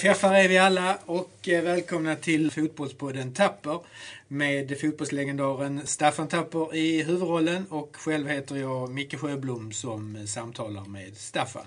Träffar 0.00 0.34
är 0.34 0.48
vi 0.48 0.58
alla 0.58 0.98
och 1.06 1.48
eh, 1.48 1.62
välkomna 1.62 2.16
till 2.16 2.50
Fotbollspodden 2.50 3.34
Tapper 3.34 3.80
med 4.28 4.80
fotbollslegendaren 4.80 5.86
Staffan 5.86 6.28
Tapper 6.28 6.74
i 6.74 7.02
huvudrollen 7.02 7.66
och 7.66 7.96
själv 7.96 8.28
heter 8.28 8.56
jag 8.56 8.90
Micke 8.90 9.18
Sjöblom 9.18 9.72
som 9.72 10.26
samtalar 10.26 10.84
med 10.84 11.16
Staffan. 11.16 11.66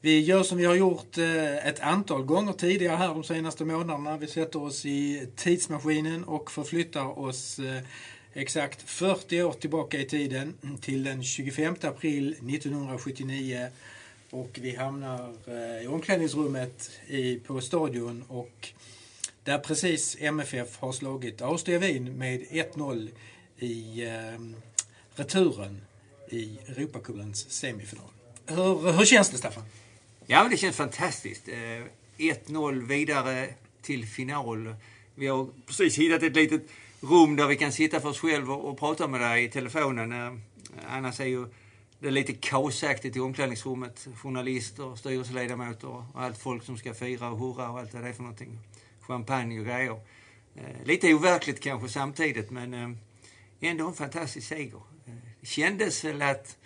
Vi 0.00 0.20
gör 0.20 0.42
som 0.42 0.58
vi 0.58 0.64
har 0.64 0.74
gjort 0.74 1.18
eh, 1.18 1.66
ett 1.66 1.80
antal 1.80 2.22
gånger 2.22 2.52
tidigare 2.52 2.96
här 2.96 3.08
de 3.08 3.24
senaste 3.24 3.64
månaderna. 3.64 4.16
Vi 4.16 4.26
sätter 4.26 4.62
oss 4.62 4.86
i 4.86 5.28
tidsmaskinen 5.36 6.24
och 6.24 6.50
förflyttar 6.50 7.18
oss 7.18 7.58
eh, 7.58 7.82
exakt 8.32 8.82
40 8.90 9.42
år 9.42 9.52
tillbaka 9.52 9.98
i 9.98 10.04
tiden 10.04 10.54
till 10.80 11.04
den 11.04 11.24
25 11.24 11.76
april 11.82 12.32
1979 12.32 13.68
och 14.34 14.58
vi 14.62 14.76
hamnar 14.76 15.34
eh, 15.46 15.84
i 15.84 15.86
omklädningsrummet 15.86 16.90
i, 17.06 17.36
på 17.38 17.60
stadion 17.60 18.24
och 18.28 18.68
där 19.44 19.58
precis 19.58 20.16
MFF 20.20 20.78
har 20.78 20.92
slagit 20.92 21.42
Austria 21.42 21.78
Wien 21.78 22.18
med 22.18 22.40
1-0 22.40 23.10
i 23.58 24.04
eh, 24.04 24.40
returen 25.14 25.80
i 26.30 26.58
Europacupens 26.66 27.50
semifinal. 27.50 28.06
Hur, 28.46 28.92
hur 28.92 29.04
känns 29.04 29.30
det 29.30 29.38
Staffan? 29.38 29.64
Ja, 30.26 30.42
men 30.42 30.50
det 30.50 30.56
känns 30.56 30.76
fantastiskt. 30.76 31.48
Eh, 31.48 31.84
1-0 32.18 32.86
vidare 32.86 33.48
till 33.82 34.06
final. 34.06 34.74
Vi 35.14 35.26
har 35.26 35.48
precis 35.66 35.98
hittat 35.98 36.22
ett 36.22 36.36
litet 36.36 36.62
rum 37.00 37.36
där 37.36 37.46
vi 37.46 37.56
kan 37.56 37.72
sitta 37.72 38.00
för 38.00 38.08
oss 38.08 38.18
själva 38.18 38.54
och, 38.54 38.70
och 38.70 38.78
prata 38.78 39.08
med 39.08 39.20
dig 39.20 39.44
i 39.44 39.48
telefonen. 39.48 40.12
Eh, 40.12 40.32
annars 40.88 41.20
är 41.20 41.24
ju 41.24 41.46
det 42.04 42.10
är 42.10 42.12
lite 42.12 42.32
kaosaktigt 42.32 43.16
i 43.16 43.20
omklädningsrummet. 43.20 44.08
Journalister, 44.16 44.96
styrelseledamöter 44.96 45.88
och 45.88 46.04
allt 46.14 46.38
folk 46.38 46.62
som 46.64 46.76
ska 46.76 46.94
fira 46.94 47.30
och 47.30 47.38
hurra 47.38 47.70
och 47.70 47.78
allt 47.78 47.94
vad 47.94 48.02
det 48.02 48.08
är 48.08 48.12
för 48.12 48.22
någonting. 48.22 48.58
Champagne 49.00 49.58
och 49.60 49.66
grejer. 49.66 50.00
Eh, 50.54 50.84
lite 50.84 51.14
overkligt 51.14 51.60
kanske 51.60 51.88
samtidigt 51.88 52.50
men 52.50 52.74
eh, 52.74 52.90
ändå 53.60 53.88
en 53.88 53.94
fantastisk 53.94 54.48
seger. 54.48 54.82
Eh, 55.06 55.14
det 55.40 55.46
kändes 55.46 56.04
väl 56.04 56.22
att 56.22 56.58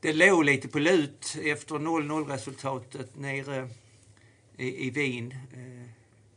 det 0.00 0.12
låg 0.12 0.44
lite 0.44 0.68
på 0.68 0.78
lut 0.78 1.36
efter 1.44 1.74
0-0 1.74 2.28
resultatet 2.28 3.16
nere 3.16 3.58
eh, 3.58 4.66
i, 4.66 4.86
i 4.86 4.90
Wien. 4.90 5.34
Eh, 5.52 5.90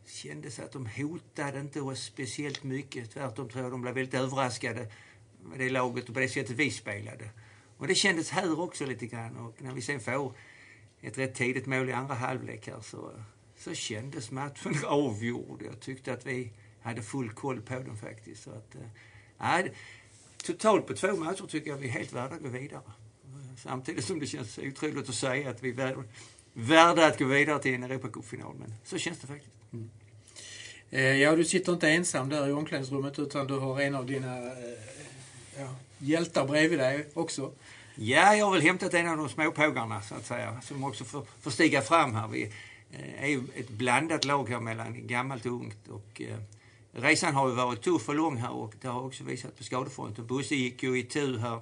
kändes 0.08 0.60
att 0.60 0.72
de 0.72 0.86
hotade 0.86 1.60
inte 1.60 1.82
oss 1.82 2.04
speciellt 2.04 2.64
mycket. 2.64 3.12
Tvärtom 3.12 3.50
tror 3.50 3.64
jag 3.64 3.72
de 3.72 3.82
blev 3.82 3.94
väldigt 3.94 4.14
överraskade 4.14 4.92
med 5.42 5.60
det 5.60 5.70
laget 5.70 6.08
och 6.08 6.14
på 6.14 6.20
det 6.20 6.30
sättet 6.30 6.58
vi 6.58 6.72
spelade. 6.72 7.30
Och 7.78 7.88
det 7.88 7.96
kändes 7.96 8.30
här 8.30 8.60
också 8.60 8.86
lite 8.86 9.06
grann. 9.06 9.38
Och 9.38 9.62
när 9.62 9.74
vi 9.74 9.82
sen 9.82 10.00
får 10.00 10.34
ett 11.02 11.18
rätt 11.18 11.36
tidigt 11.36 11.66
mål 11.66 11.90
i 11.90 11.94
andra 11.94 12.14
halvlek 12.14 12.68
här 12.68 12.82
så, 12.82 13.12
så 13.58 13.74
kändes 13.74 14.32
matchen 14.32 14.76
avgjord. 14.86 15.64
Jag 15.66 15.80
tyckte 15.80 16.14
att 16.14 16.26
vi 16.26 16.52
hade 16.82 17.02
full 17.02 17.30
koll 17.30 17.62
på 17.62 17.74
den 17.74 17.98
faktiskt. 17.98 18.44
Så 18.44 18.52
att, 18.52 18.76
äh, 19.40 19.72
totalt 20.44 20.88
på 20.88 20.94
två 20.94 21.16
matcher 21.16 21.46
tycker 21.48 21.70
jag 21.70 21.78
vi 21.78 21.88
är 21.88 21.92
helt 21.92 22.14
värda 22.14 22.36
att 22.36 22.42
gå 22.42 22.50
vidare. 22.50 22.82
Samtidigt 23.58 24.06
som 24.06 24.20
det 24.20 24.26
känns 24.26 24.58
otroligt 24.58 25.10
att 25.10 25.16
säga 25.16 25.50
att 25.50 25.64
vi 25.64 25.70
är 25.70 26.04
värda 26.54 27.08
att 27.08 27.20
gå 27.20 27.26
vidare 27.26 27.60
till 27.60 27.74
en 27.74 27.84
Europacupfinal. 27.84 28.56
Men 28.60 28.74
så 28.84 28.98
känns 28.98 29.20
det 29.20 29.28
faktiskt. 29.28 29.54
Mm. 29.74 29.90
Eh, 30.90 31.02
ja, 31.02 31.36
du 31.36 31.46
sitter 31.46 31.74
inte 31.74 31.90
ensam 31.90 32.30
där 32.30 32.48
i 32.48 32.52
omklädningsrummet 32.52 33.20
utan 33.20 33.48
du 33.48 33.54
har 33.54 33.82
en 33.82 33.96
av 33.96 34.06
dina 34.06 34.38
eh, 34.38 34.54
ja, 35.58 35.76
hjältar 36.04 36.48
bredvid 36.48 36.80
dig 36.80 37.08
också. 37.14 37.52
Ja, 37.96 38.36
jag 38.36 38.46
har 38.46 38.52
väl 38.52 38.62
hämtat 38.62 38.94
en 38.94 39.08
av 39.08 39.18
de 39.18 39.30
småpågarna 39.30 40.02
så 40.02 40.16
att 40.16 40.26
säga, 40.26 40.62
som 40.62 40.84
också 40.84 41.04
får, 41.04 41.26
får 41.42 41.52
stiga 41.52 41.82
fram 41.82 42.16
här. 42.16 42.28
Vi 42.28 42.44
eh, 42.92 43.24
är 43.24 43.28
ju 43.28 43.44
ett 43.56 43.70
blandat 43.70 44.26
lag 44.26 44.50
här 44.50 44.60
mellan 44.60 45.08
gammalt 45.08 45.46
och 45.46 45.52
ungt. 45.52 45.88
Och, 45.88 46.22
eh, 46.22 46.38
resan 46.92 47.36
har 47.36 47.50
ju 47.50 47.56
varit 47.56 47.82
tuff 47.82 48.10
och 48.10 48.16
lång 48.16 48.38
här 48.38 48.52
och 48.52 48.74
det 48.82 48.88
har 48.88 49.02
också 49.02 49.24
visat 49.24 49.58
på 49.58 49.64
skadefronten. 49.64 50.28
Bosse 50.28 50.56
gick 50.56 50.84
ju 50.84 51.00
i 51.00 51.04
tur 51.04 51.38
här 51.38 51.62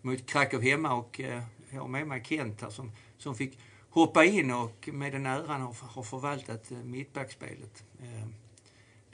mot 0.00 0.26
Krakow 0.26 0.62
hemma 0.62 0.94
och 0.94 1.20
eh, 1.20 1.42
jag 1.70 1.80
har 1.80 1.88
med 1.88 2.06
mig 2.06 2.22
Kent 2.24 2.62
här 2.62 2.70
som, 2.70 2.92
som 3.18 3.34
fick 3.34 3.58
hoppa 3.90 4.24
in 4.24 4.50
och 4.50 4.88
med 4.92 5.12
den 5.12 5.26
äran 5.26 5.60
har, 5.60 5.74
har 5.80 6.02
förvaltat 6.02 6.70
eh, 6.70 6.78
mittbackspelet. 6.78 7.84
Eh, 8.02 8.28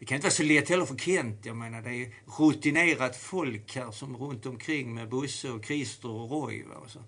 det 0.00 0.06
kan 0.06 0.16
inte 0.16 0.26
vara 0.26 0.34
så 0.34 0.42
lätt 0.42 0.68
heller 0.68 0.84
för 0.84 0.96
Kent. 0.96 1.46
Jag 1.46 1.56
menar, 1.56 1.82
det 1.82 1.90
är 1.90 2.14
rutinerat 2.38 3.16
folk 3.16 3.76
här 3.76 3.90
som 3.90 4.16
runt 4.16 4.46
omkring 4.46 4.94
med 4.94 5.08
Bosse 5.08 5.50
och 5.50 5.64
Christer 5.64 6.08
och 6.08 6.30
Roy. 6.30 6.62
Va? 6.62 6.74
Så, 6.88 6.98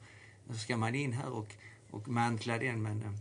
så 0.52 0.58
ska 0.58 0.76
man 0.76 0.94
in 0.94 1.12
här 1.12 1.28
och, 1.32 1.48
och 1.90 2.08
mantla 2.08 2.58
den. 2.58 2.82
Men 2.82 3.02
eh, 3.02 3.12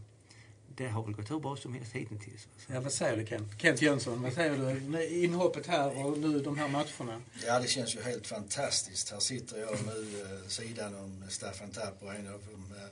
det 0.75 0.87
har 0.87 1.03
väl 1.03 1.13
gått 1.13 1.31
hur 1.31 1.39
bra 1.39 1.55
som 1.55 1.73
helst 1.73 1.93
hittills. 1.93 2.47
Ja, 2.67 2.79
vad 2.79 2.91
säger 2.91 3.17
du 3.17 3.25
Kent? 3.25 3.61
Kent 3.61 3.81
Jönsson, 3.81 4.21
vad 4.21 4.33
säger 4.33 4.57
du? 4.57 5.07
Inhoppet 5.23 5.67
här 5.67 6.05
och 6.05 6.17
nu 6.17 6.39
de 6.39 6.57
här 6.57 6.67
matcherna. 6.67 7.21
Ja, 7.45 7.59
det 7.59 7.67
känns 7.67 7.95
ju 7.95 8.01
helt 8.01 8.27
fantastiskt. 8.27 9.11
Här 9.11 9.19
sitter 9.19 9.57
jag 9.57 9.77
nu 9.85 10.21
eh, 10.21 10.47
sidan 10.47 10.95
om 10.95 11.23
Staffan 11.29 11.71
Tapper, 11.71 12.13
en 12.13 12.27
av 12.33 12.41
de 12.51 12.75
eh, 12.75 12.89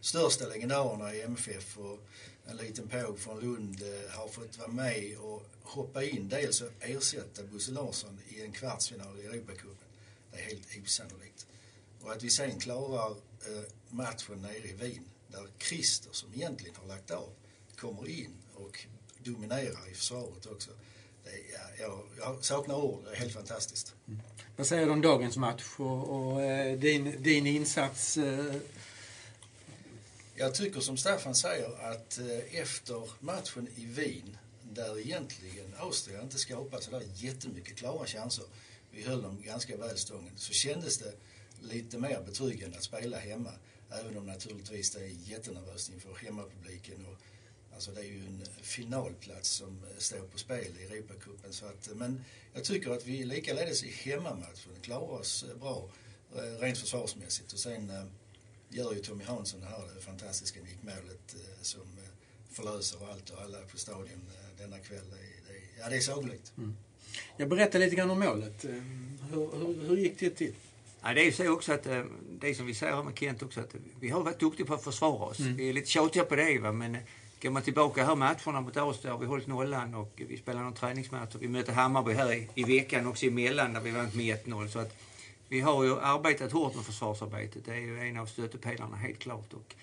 största 0.00 0.48
legendarerna 0.48 1.14
i 1.14 1.22
MFF. 1.22 1.78
Och 1.78 1.98
en 2.46 2.56
liten 2.56 2.88
påg 2.88 3.18
från 3.18 3.40
Lund 3.40 3.82
eh, 3.82 4.18
har 4.18 4.28
fått 4.28 4.58
vara 4.58 4.68
med 4.68 5.18
och 5.18 5.42
hoppa 5.62 6.04
in, 6.04 6.28
dels 6.28 6.60
och 6.60 6.70
ersätta 6.80 7.42
Bosse 7.42 7.72
Larsson 7.72 8.20
i 8.28 8.42
en 8.42 8.52
kvartsfinal 8.52 9.20
i 9.20 9.26
Europacupen. 9.26 9.88
Det 10.32 10.38
är 10.38 10.42
helt 10.42 10.66
osannolikt. 10.84 11.46
Och 12.00 12.12
att 12.12 12.22
vi 12.22 12.30
sen 12.30 12.60
klarar 12.60 13.10
eh, 13.10 13.64
matchen 13.88 14.42
nere 14.42 14.68
i 14.68 14.72
Wien, 14.72 15.04
där 15.28 15.46
Christer, 15.58 16.12
som 16.12 16.34
egentligen 16.34 16.76
har 16.76 16.88
lagt 16.88 17.10
av, 17.10 17.28
kommer 17.76 18.08
in 18.08 18.34
och 18.54 18.86
dominerar 19.24 19.90
i 19.90 19.94
försvaret 19.94 20.46
också. 20.46 20.70
Det, 21.24 21.30
är, 21.30 21.82
jag, 21.82 22.02
jag 22.18 22.44
saknar 22.44 22.74
ord, 22.74 23.04
det 23.04 23.10
är 23.10 23.16
helt 23.16 23.32
fantastiskt. 23.32 23.94
Mm. 24.08 24.20
Vad 24.56 24.66
säger 24.66 24.86
du 24.86 24.92
om 24.92 25.00
dagens 25.00 25.36
match 25.36 25.64
och, 25.76 26.08
och 26.08 26.42
eh, 26.42 26.78
din, 26.78 27.22
din 27.22 27.46
insats 27.46 28.16
eh, 28.16 28.54
jag 30.40 30.54
tycker 30.54 30.80
som 30.80 30.96
Staffan 30.96 31.34
säger 31.34 31.90
att 31.92 32.18
eh, 32.18 32.60
efter 32.60 33.10
matchen 33.20 33.68
i 33.76 33.84
Wien 33.84 34.36
där 34.62 34.98
egentligen 34.98 35.74
Austria 35.78 36.22
inte 36.22 36.38
skapade 36.38 36.82
sådär 36.82 37.02
jättemycket 37.14 37.76
klara 37.76 38.06
chanser. 38.06 38.44
Vi 38.90 39.02
höll 39.02 39.22
dem 39.22 39.42
ganska 39.42 39.76
väl 39.76 39.98
stången. 39.98 40.32
Så 40.36 40.52
kändes 40.52 40.98
det 40.98 41.12
lite 41.62 41.98
mer 41.98 42.22
betryggande 42.26 42.76
att 42.76 42.84
spela 42.84 43.18
hemma. 43.18 43.50
Även 43.90 44.18
om 44.18 44.26
naturligtvis 44.26 44.90
det 44.90 45.00
är 45.00 45.16
jättenervöst 45.24 45.92
inför 45.92 46.14
hemmapubliken. 46.14 47.06
Och, 47.06 47.16
alltså 47.74 47.90
det 47.90 48.00
är 48.00 48.04
ju 48.04 48.26
en 48.26 48.44
finalplats 48.62 49.48
som 49.48 49.84
eh, 49.84 49.98
står 49.98 50.20
på 50.20 50.38
spel 50.38 50.72
i 50.80 50.84
Europacupen. 50.84 51.52
Så 51.52 51.66
att, 51.66 51.88
eh, 51.88 51.94
men 51.94 52.24
jag 52.54 52.64
tycker 52.64 52.90
att 52.90 53.06
vi 53.06 53.24
likaledes 53.24 53.84
i 53.84 53.90
hemmamatchen 53.90 54.80
klarar 54.82 55.20
oss 55.20 55.44
bra 55.60 55.90
rent 56.60 56.78
försvarsmässigt. 56.78 57.52
Och 57.52 57.58
sen 57.58 58.10
gör 58.70 58.92
ju 58.92 59.00
Tommy 59.00 59.24
Hansson 59.24 59.60
det 59.60 59.66
här 59.66 60.00
fantastiska 60.00 60.60
nickmålet 60.60 61.36
som 61.62 61.86
förlöser 62.50 62.98
allt 63.10 63.30
och 63.30 63.42
alla 63.42 63.58
på 63.72 63.78
stadion 63.78 64.20
denna 64.58 64.78
kväll. 64.78 65.04
Det, 65.10 65.52
det, 65.52 65.82
ja, 65.82 65.88
det 65.88 65.96
är 65.96 66.00
sagolikt. 66.00 66.52
Mm. 66.58 66.76
Jag 67.36 67.48
berättar 67.48 67.78
lite 67.78 67.96
grann 67.96 68.10
om 68.10 68.20
målet. 68.20 68.64
Eh, 68.64 68.70
hur, 69.30 69.58
hur, 69.58 69.88
hur 69.88 69.96
gick 69.96 70.20
det 70.20 70.30
till? 70.30 70.54
Ja, 71.02 71.14
det 71.14 71.20
är 71.20 71.24
ju 71.24 71.32
så 71.32 71.48
också 71.48 71.72
att, 71.72 71.86
eh, 71.86 72.04
det 72.40 72.54
som 72.54 72.66
vi 72.66 72.74
säger 72.74 73.02
med 73.02 73.18
Kent 73.18 73.42
också, 73.42 73.60
att 73.60 73.74
vi 74.00 74.08
har 74.08 74.22
varit 74.22 74.40
duktiga 74.40 74.66
på 74.66 74.74
att 74.74 74.84
försvara 74.84 75.24
oss. 75.24 75.38
Mm. 75.38 75.56
Vi 75.56 75.68
är 75.68 75.72
lite 75.72 75.90
tjatiga 75.90 76.24
på 76.24 76.36
det, 76.36 76.58
va? 76.58 76.72
men 76.72 76.96
går 77.42 77.50
man 77.50 77.62
tillbaka 77.62 78.04
här 78.04 78.14
matcherna 78.14 78.60
mot 78.60 78.76
Austria 78.76 79.12
har 79.12 79.18
vi 79.18 79.26
hållit 79.26 79.46
nollan 79.46 79.94
och 79.94 80.22
vi 80.28 80.36
spelar 80.36 80.62
någon 80.62 80.74
träningsmatch. 80.74 81.34
Vi 81.40 81.48
möter 81.48 81.72
Hammarby 81.72 82.12
här 82.12 82.32
i, 82.32 82.48
i 82.54 82.64
veckan 82.64 83.06
också 83.06 83.26
emellan 83.26 83.72
där 83.72 83.80
vi 83.80 83.90
vann 83.90 84.10
med 84.14 84.38
1-0. 84.44 84.68
Så 84.68 84.78
att 84.78 84.96
vi 85.50 85.60
har 85.60 85.84
ju 85.84 86.00
arbetat 86.00 86.52
hårt 86.52 86.74
med 86.74 86.84
försvarsarbetet. 86.84 87.64
Det 87.64 87.72
är 87.72 87.78
ju 87.78 87.98
en 87.98 88.16
av 88.16 88.26
stötepelarna 88.26 88.96
helt 88.96 89.18
klart. 89.18 89.52
Och 89.52 89.74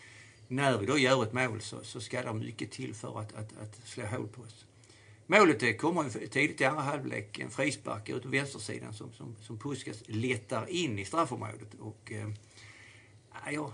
när 0.47 0.77
vi 0.77 0.85
då 0.85 0.97
gör 0.97 1.23
ett 1.23 1.33
mål 1.33 1.61
så, 1.61 1.83
så 1.83 2.01
ska 2.01 2.21
det 2.21 2.33
mycket 2.33 2.71
till 2.71 2.93
för 2.93 3.19
att, 3.19 3.35
att, 3.35 3.57
att 3.61 3.87
slå 3.87 4.05
hål 4.05 4.27
på 4.27 4.41
oss. 4.41 4.65
Målet 5.25 5.79
kommer 5.79 6.27
tidigt 6.27 6.61
i 6.61 6.65
andra 6.65 6.81
halvlek. 6.81 7.39
En 7.39 7.49
frispark 7.49 8.09
ut 8.09 8.23
på 8.23 8.29
vänstersidan 8.29 8.93
som, 8.93 9.13
som, 9.13 9.35
som 9.41 9.59
Puskas 9.59 10.03
letar 10.05 10.69
in 10.69 10.99
i 10.99 11.05
straffområdet. 11.05 11.73
Och, 11.79 12.11
eh, 12.11 12.29
jag 13.53 13.71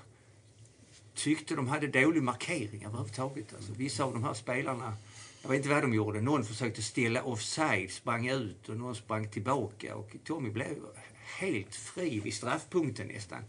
tyckte 1.13 1.55
de 1.55 1.67
hade 1.67 1.87
dålig 1.87 2.23
markering 2.23 2.85
överhuvudtaget. 2.85 3.53
Alltså, 3.53 3.73
vissa 3.73 4.03
av 4.03 4.13
de 4.13 4.23
här 4.23 4.33
spelarna, 4.33 4.97
jag 5.41 5.49
vet 5.49 5.57
inte 5.57 5.69
vad 5.69 5.83
de 5.83 5.93
gjorde. 5.93 6.21
Någon 6.21 6.43
försökte 6.43 6.81
ställa 6.81 7.23
offside, 7.23 7.91
sprang 7.91 8.27
ut 8.27 8.69
och 8.69 8.77
någon 8.77 8.95
sprang 8.95 9.29
tillbaka. 9.29 9.95
Och 9.95 10.15
Tommy 10.23 10.49
blev 10.49 10.77
helt 11.25 11.75
fri 11.75 12.19
vid 12.19 12.33
straffpunkten 12.33 13.07
nästan. 13.07 13.43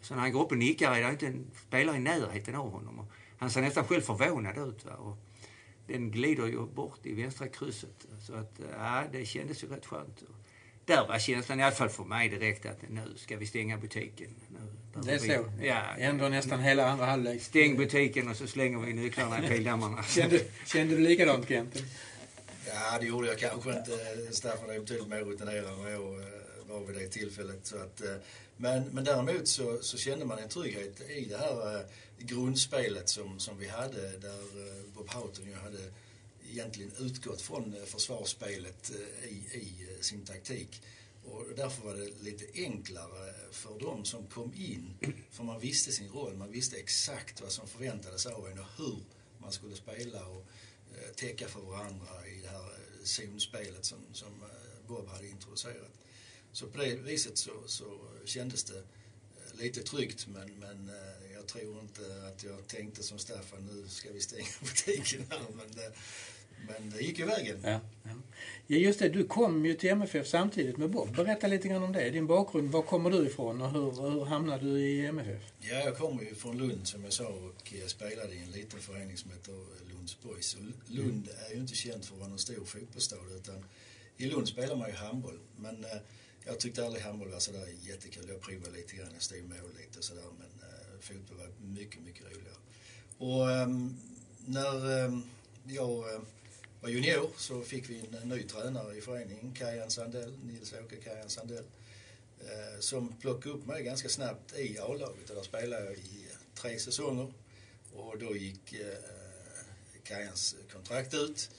Så 0.00 0.14
när 0.14 0.20
han 0.20 0.32
går 0.32 0.44
upp 0.44 0.50
och 0.50 0.58
nickar 0.58 0.96
är 0.96 1.02
det 1.02 1.10
inte 1.10 1.26
en 1.26 1.50
spelare 1.66 1.96
i 1.96 2.00
närheten 2.00 2.54
av 2.54 2.70
honom. 2.70 2.98
Och 2.98 3.06
han 3.38 3.50
ser 3.50 3.60
nästan 3.60 3.84
själv 3.84 4.00
förvånad 4.00 4.68
ut. 4.68 4.84
Va? 4.84 4.92
Och 4.92 5.16
den 5.86 6.10
glider 6.10 6.46
ju 6.46 6.66
bort 6.66 7.06
i 7.06 7.14
vänstra 7.14 7.48
krysset. 7.48 8.06
Så 8.26 8.34
att, 8.34 8.60
ja, 8.78 9.04
det 9.12 9.26
kändes 9.26 9.64
ju 9.64 9.68
rätt 9.68 9.86
skönt. 9.86 10.22
där 10.84 11.06
var 11.08 11.18
känslan, 11.18 11.60
i 11.60 11.62
alla 11.62 11.74
fall 11.74 11.88
för 11.88 12.04
mig 12.04 12.28
direkt, 12.28 12.66
att 12.66 12.82
nu 12.88 13.14
ska 13.16 13.36
vi 13.36 13.46
stänga 13.46 13.76
butiken. 13.76 14.34
Nu 14.48 15.00
Det 15.02 15.12
är 15.12 15.18
så? 15.18 15.52
Ja. 15.62 15.82
Ändå 15.98 16.28
nästan 16.28 16.60
hela 16.60 16.90
andra 16.90 17.06
halvlek. 17.06 17.42
Stäng 17.42 17.76
butiken 17.76 18.28
och 18.28 18.36
så 18.36 18.46
slänger 18.46 18.78
vi 18.78 18.92
nycklarna 18.92 19.44
i 19.44 19.48
pildammarna. 19.48 20.02
Kände, 20.02 20.40
kände 20.66 20.96
du 20.96 21.02
likadant 21.02 21.48
Kent? 21.48 21.82
Ja, 22.66 22.98
det 23.00 23.06
gjorde 23.06 23.26
jag 23.28 23.38
kanske 23.38 23.70
inte. 23.70 23.90
Staffan 24.32 24.70
är 24.70 24.80
betydligt 24.80 25.08
mer 25.08 25.24
rutinerad 25.24 25.86
än 25.86 25.92
jag 25.92 26.00
var 26.68 26.80
vid 26.80 26.96
det 26.96 27.08
tillfället. 27.08 27.66
Så 27.66 27.76
att, 27.76 28.00
eh, 28.00 28.16
men, 28.56 28.84
men 28.84 29.04
däremot 29.04 29.48
så, 29.48 29.78
så 29.82 29.98
kände 29.98 30.24
man 30.24 30.38
en 30.38 30.48
trygghet 30.48 31.00
i 31.10 31.24
det 31.24 31.38
här 31.38 31.76
eh, 31.76 31.86
grundspelet 32.18 33.08
som, 33.08 33.40
som 33.40 33.58
vi 33.58 33.68
hade 33.68 34.18
där 34.18 34.68
eh, 34.68 34.84
Bob 34.94 35.10
Houghton 35.10 35.46
ju 35.46 35.54
hade 35.54 35.90
egentligen 36.50 36.92
utgått 36.98 37.40
från 37.40 37.74
försvarsspelet 37.86 38.92
i, 39.28 39.56
i 39.58 39.86
sin 40.00 40.24
taktik. 40.24 40.82
Och 41.24 41.44
därför 41.56 41.82
var 41.82 41.94
det 41.94 42.22
lite 42.22 42.44
enklare 42.54 43.34
för 43.50 43.78
dem 43.80 44.04
som 44.04 44.26
kom 44.26 44.52
in. 44.56 44.94
För 45.30 45.44
man 45.44 45.60
visste 45.60 45.92
sin 45.92 46.08
roll, 46.08 46.36
man 46.36 46.50
visste 46.50 46.76
exakt 46.76 47.40
vad 47.40 47.52
som 47.52 47.68
förväntades 47.68 48.26
av 48.26 48.48
en 48.48 48.58
och 48.58 48.66
hur 48.76 48.98
man 49.38 49.52
skulle 49.52 49.76
spela 49.76 50.26
och 50.26 50.46
täcka 51.16 51.48
för 51.48 51.60
varandra 51.60 52.26
i 52.26 52.40
det 52.42 52.48
här 52.48 52.70
zonspelet 53.04 53.84
som, 53.84 53.98
som 54.12 54.28
Bob 54.86 55.08
hade 55.08 55.28
introducerat. 55.28 55.98
Så 56.52 56.66
på 56.66 56.78
det 56.78 56.94
viset 56.94 57.38
så, 57.38 57.50
så 57.66 57.84
kändes 58.24 58.64
det 58.64 58.78
eh, 58.78 59.60
lite 59.60 59.82
tryggt 59.82 60.26
men, 60.26 60.50
men 60.58 60.88
eh, 60.88 61.34
jag 61.34 61.46
tror 61.46 61.80
inte 61.80 62.00
att 62.28 62.44
jag 62.44 62.66
tänkte 62.66 63.02
som 63.02 63.18
Staffan, 63.18 63.68
nu 63.72 63.88
ska 63.88 64.12
vi 64.12 64.20
stänga 64.20 64.46
butiken 64.60 65.24
här. 65.30 65.40
Men 65.56 65.72
det, 65.76 65.92
men 66.66 66.90
det 66.90 67.00
gick 67.00 67.18
ju 67.18 67.24
vägen. 67.24 67.60
Ja, 67.62 67.80
ja. 68.02 68.10
ja, 68.66 68.76
just 68.76 68.98
det. 68.98 69.08
Du 69.08 69.24
kom 69.24 69.66
ju 69.66 69.74
till 69.74 69.90
MFF 69.90 70.26
samtidigt 70.26 70.76
med 70.76 70.90
Bob. 70.90 71.16
Berätta 71.16 71.46
lite 71.46 71.68
grann 71.68 71.82
om 71.82 71.92
det. 71.92 72.10
Din 72.10 72.26
bakgrund. 72.26 72.70
Var 72.70 72.82
kommer 72.82 73.10
du 73.10 73.26
ifrån 73.26 73.62
och 73.62 73.70
hur, 73.70 74.10
hur 74.10 74.24
hamnade 74.24 74.64
du 74.64 74.80
i 74.80 75.06
MFF? 75.06 75.42
Ja, 75.60 75.76
jag 75.76 75.96
kommer 75.96 76.22
ju 76.22 76.34
från 76.34 76.58
Lund 76.58 76.86
som 76.86 77.04
jag 77.04 77.12
sa 77.12 77.26
och 77.26 77.74
eh, 77.74 77.86
spelade 77.86 78.34
i 78.34 78.42
en 78.42 78.50
liten 78.50 78.80
förening 78.80 79.16
som 79.16 79.30
heter 79.30 79.54
Lunds 79.92 80.20
Boys. 80.22 80.54
Och 80.54 80.92
Lund 80.94 81.28
är 81.48 81.54
ju 81.54 81.60
inte 81.60 81.74
känt 81.74 82.06
för 82.06 82.14
att 82.14 82.20
vara 82.20 82.28
någon 82.28 82.38
stor 82.38 82.64
fotbollsstad 82.64 83.16
utan 83.36 83.64
i 84.16 84.26
Lund 84.26 84.48
spelar 84.48 84.76
man 84.76 84.88
ju 84.88 84.94
handboll. 84.94 85.38
Men 85.56 85.84
eh, 85.84 85.90
jag 86.48 86.60
tyckte 86.60 86.86
aldrig 86.86 87.02
handboll 87.04 87.28
var 87.28 87.40
sådär 87.40 87.68
jättekul. 87.80 88.24
Jag 88.28 88.40
provade 88.40 88.70
lite 88.70 88.96
grann, 88.96 89.08
jag 89.12 89.22
stod 89.22 89.38
i 89.38 89.42
mål 89.42 89.70
lite 89.78 89.98
och 89.98 90.04
sådär 90.04 90.22
men 90.38 90.68
eh, 90.68 91.00
fotboll 91.00 91.36
var 91.36 91.50
mycket, 91.60 92.02
mycket 92.02 92.24
roligare. 92.24 92.58
Och 93.18 93.50
eh, 93.50 93.68
när 94.46 95.04
eh, 95.04 95.18
jag 95.64 96.14
eh, 96.14 96.20
var 96.80 96.88
junior 96.88 97.30
så 97.36 97.62
fick 97.62 97.90
vi 97.90 98.02
en 98.22 98.28
ny 98.28 98.42
tränare 98.42 98.96
i 98.96 99.00
föreningen, 99.00 99.54
Kajan 99.54 99.90
Sandell, 99.90 100.32
Nils-Åke 100.42 100.96
Kajan 100.96 101.28
Sandell 101.28 101.64
eh, 102.40 102.80
som 102.80 103.16
plockade 103.20 103.54
upp 103.54 103.66
mig 103.66 103.82
ganska 103.82 104.08
snabbt 104.08 104.58
i 104.58 104.78
A-laget 104.78 105.30
och 105.30 105.36
där 105.36 105.42
spelade 105.42 105.84
jag 105.84 105.94
i 105.94 106.26
eh, 106.30 106.38
tre 106.54 106.78
säsonger. 106.78 107.32
Och 107.92 108.18
då 108.18 108.36
gick 108.36 108.72
eh, 108.72 108.98
Kajans 110.02 110.56
kontrakt 110.72 111.14
ut 111.14 111.50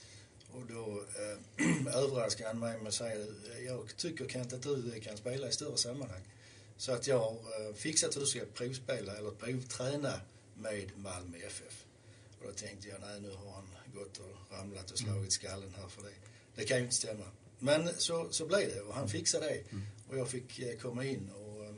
och 0.52 0.66
då 0.68 1.04
eh, 1.20 1.96
överraskade 2.02 2.48
han 2.48 2.58
mig 2.58 2.78
med 2.78 2.88
att 2.88 2.94
säga 2.94 3.26
jag 3.66 3.96
tycker 3.96 4.28
Kent 4.28 4.52
att 4.52 4.62
du 4.62 5.00
kan 5.00 5.16
spela 5.16 5.48
i 5.48 5.52
större 5.52 5.76
sammanhang. 5.76 6.22
Så 6.76 6.92
att 6.92 7.06
jag 7.06 7.18
har 7.18 7.32
eh, 7.32 7.74
fixat 7.74 8.08
att 8.08 8.20
du 8.20 8.26
ska 8.26 8.40
provspela 8.54 9.16
eller 9.16 9.30
provträna 9.30 10.20
med 10.54 10.90
Malmö 10.96 11.38
FF. 11.46 11.84
Och 12.40 12.46
då 12.46 12.52
tänkte 12.52 12.88
jag, 12.88 13.00
nej 13.00 13.20
nu 13.20 13.30
har 13.30 13.52
han 13.52 13.66
gått 13.94 14.18
och 14.18 14.56
ramlat 14.56 14.90
och 14.90 14.98
slagit 14.98 15.32
skallen 15.32 15.74
här 15.76 15.88
för 15.88 16.02
det. 16.02 16.14
Det 16.54 16.64
kan 16.64 16.76
ju 16.76 16.82
inte 16.82 16.96
stämma. 16.96 17.24
Men 17.58 17.88
så, 17.96 18.28
så 18.30 18.46
blev 18.46 18.68
det 18.74 18.80
och 18.80 18.94
han 18.94 19.08
fixade 19.08 19.46
det. 19.46 19.64
Och 20.08 20.18
jag 20.18 20.28
fick 20.28 20.58
eh, 20.58 20.78
komma 20.78 21.04
in 21.04 21.30
och 21.30 21.64
eh, 21.64 21.74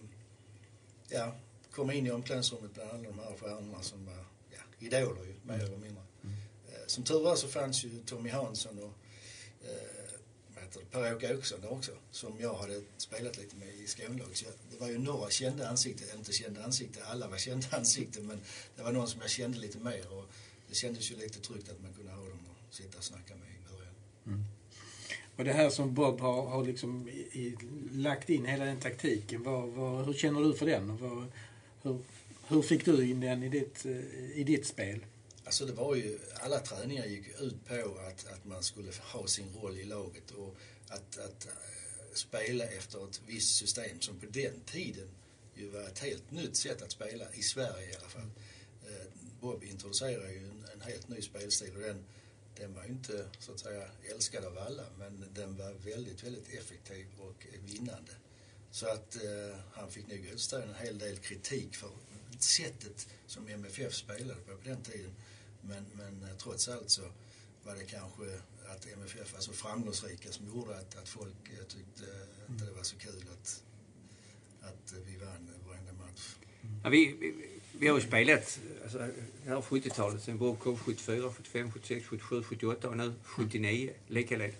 ja, 1.09 1.35
komma 1.71 1.95
in 1.95 2.07
i 2.07 2.11
omklädningsrummet 2.11 2.75
bland 2.75 2.91
alla 2.91 3.03
de 3.03 3.19
här 3.19 3.37
stjärnorna 3.41 3.83
som 3.83 4.07
var 4.07 4.25
ja, 4.51 4.59
idoler 4.79 5.25
ju, 5.25 5.35
mer 5.43 5.65
eller 5.65 5.77
mindre. 5.77 6.03
Eh, 6.83 6.87
som 6.87 7.05
tur 7.05 7.21
var 7.21 7.37
så 7.37 7.49
fanns 7.49 7.85
ju 7.85 7.91
Tommy 8.07 8.31
Hansson 8.31 8.79
och 8.79 8.95
eh, 9.67 10.03
Per-Åke 10.91 11.35
Åkesson 11.35 11.61
där 11.61 11.73
också, 11.73 11.93
som 12.11 12.33
jag 12.41 12.55
hade 12.55 12.81
spelat 12.97 13.39
lite 13.39 13.57
med 13.57 13.69
i 13.69 13.87
Skånelaget. 13.87 14.37
Så 14.37 14.45
jag, 14.45 14.55
det 14.71 14.81
var 14.81 14.89
ju 14.89 14.99
några 14.99 15.31
kända 15.31 15.69
ansikten, 15.69 16.09
eller 16.09 16.19
inte 16.19 16.33
kända 16.33 16.65
ansikten, 16.65 17.03
alla 17.07 17.29
var 17.29 17.37
kända 17.37 17.67
ansikten, 17.77 18.27
men 18.27 18.41
det 18.77 18.83
var 18.83 18.93
någon 18.93 19.09
som 19.09 19.21
jag 19.21 19.31
kände 19.31 19.59
lite 19.59 19.79
mer 19.79 20.13
och 20.13 20.25
det 20.69 20.75
kändes 20.75 21.11
ju 21.11 21.17
lite 21.17 21.41
tryggt 21.41 21.71
att 21.71 21.83
man 21.83 21.93
kunde 21.93 22.13
ha 22.13 22.21
dem 22.21 22.39
och 22.51 22.75
sitta 22.75 22.99
och 22.99 23.05
snacka 23.05 23.35
med 23.35 23.49
i 23.49 23.75
början. 23.75 23.95
Mm. 24.27 24.45
Och 25.37 25.45
det 25.45 25.53
här 25.53 25.71
som 25.71 25.95
Bob 25.95 26.21
har, 26.21 26.47
har 26.47 26.65
liksom 26.65 27.09
i, 27.09 27.13
i, 27.13 27.57
lagt 27.93 28.31
in, 28.31 28.47
hela 28.47 28.65
den 28.65 28.81
taktiken. 28.81 29.43
var, 29.43 29.67
var, 29.67 30.05
hur 30.05 30.13
känner 30.13 30.41
du 30.41 30.55
för 30.55 30.67
den? 30.67 30.91
Och 30.91 31.25
hur, 31.83 31.99
hur 32.49 32.63
fick 32.63 32.85
du 32.85 33.11
in 33.11 33.21
den 33.21 33.43
i 33.43 33.49
ditt, 33.49 33.87
eh, 33.87 34.41
i 34.41 34.45
ditt 34.47 34.67
spel? 34.67 35.05
Alltså 35.45 35.67
det 35.67 35.73
var 35.73 35.95
ju, 35.95 36.19
alla 36.35 36.61
träningar 36.61 37.07
gick 37.07 37.41
ut 37.41 37.65
på 37.65 37.99
att, 38.09 38.27
att 38.33 38.45
man 38.45 38.63
skulle 38.63 38.93
ha 39.01 39.27
sin 39.27 39.55
roll 39.55 39.79
i 39.79 39.85
laget 39.85 40.31
och 40.31 40.57
att, 40.89 41.19
att 41.19 41.47
eh, 41.47 41.53
spela 42.15 42.65
efter 42.65 43.09
ett 43.09 43.21
visst 43.27 43.57
system 43.57 44.01
som 44.01 44.21
på 44.21 44.27
den 44.27 44.61
tiden 44.67 45.09
ju 45.55 45.69
var 45.69 45.81
ett 45.81 45.99
helt 45.99 46.31
nytt 46.31 46.57
sätt 46.57 46.83
att 46.83 46.93
spela, 46.93 47.35
i 47.35 47.43
Sverige 47.43 47.91
i 47.91 47.97
alla 47.97 48.09
fall. 48.09 48.31
Eh, 48.89 49.07
Bob 49.41 49.65
introducerade 49.65 50.33
ju 50.33 50.39
en, 50.39 50.65
en 50.75 50.81
helt 50.81 51.09
ny 51.09 51.23
spelstil 51.23 51.77
och 51.77 51.83
den, 51.83 52.05
den 52.57 52.75
var 52.75 52.85
ju 52.85 52.89
inte 52.89 53.27
så 53.39 53.53
att 53.53 53.61
säga 53.61 53.89
älskad 54.15 54.45
av 54.45 54.59
alla 54.59 54.85
men 54.99 55.25
den 55.35 55.57
var 55.57 55.73
väldigt, 55.73 56.25
väldigt 56.25 56.49
effektiv 56.49 57.07
och 57.19 57.47
vinnande. 57.67 58.13
Så 58.71 58.87
att 58.87 59.17
eh, 59.17 59.57
han 59.73 59.91
fick 59.91 60.07
nog 60.07 60.19
utstå 60.19 60.57
en 60.57 60.75
hel 60.75 60.99
del 60.99 61.17
kritik 61.17 61.77
för 61.77 61.91
sättet 62.43 63.09
som 63.27 63.49
MFF 63.49 63.95
spelade 63.95 64.41
på 64.41 64.57
på 64.57 64.69
den 64.69 64.83
tiden. 64.83 65.15
Men, 65.61 65.87
men 65.95 66.31
eh, 66.31 66.37
trots 66.37 66.69
allt 66.69 66.91
så 66.91 67.03
var 67.65 67.75
det 67.75 67.85
kanske 67.85 68.25
att 68.67 68.87
MFF 68.97 69.33
var 69.33 69.41
så 69.41 69.53
framgångsrika 69.53 70.33
som 70.33 70.47
gjorde 70.47 70.77
att, 70.79 70.97
att 70.97 71.09
folk 71.09 71.49
eh, 71.59 71.65
tyckte 71.65 72.05
eh, 72.05 72.53
inte 72.53 72.65
det 72.65 72.73
var 72.73 72.83
så 72.83 72.97
kul 72.97 73.25
att, 73.33 73.63
att 74.61 74.95
vi 75.07 75.17
vann 75.17 75.51
varenda 75.69 75.93
match. 75.93 76.37
Ja, 76.85 76.91
vi, 76.91 77.17
vi, 77.21 77.35
vi 77.79 77.89
har 77.89 77.99
ju 77.99 78.07
spelat 78.07 78.61
alltså, 78.83 78.99
det 78.99 79.49
här 79.49 79.61
70-talet, 79.61 80.23
sen 80.23 80.39
Bob 80.39 80.59
kom 80.59 80.77
74, 80.77 81.33
75, 81.33 81.73
76, 81.73 82.07
77, 82.07 82.43
78 82.43 82.89
och 82.89 82.97
nu 82.97 83.15
79 83.23 83.91
likaledes. 84.09 84.57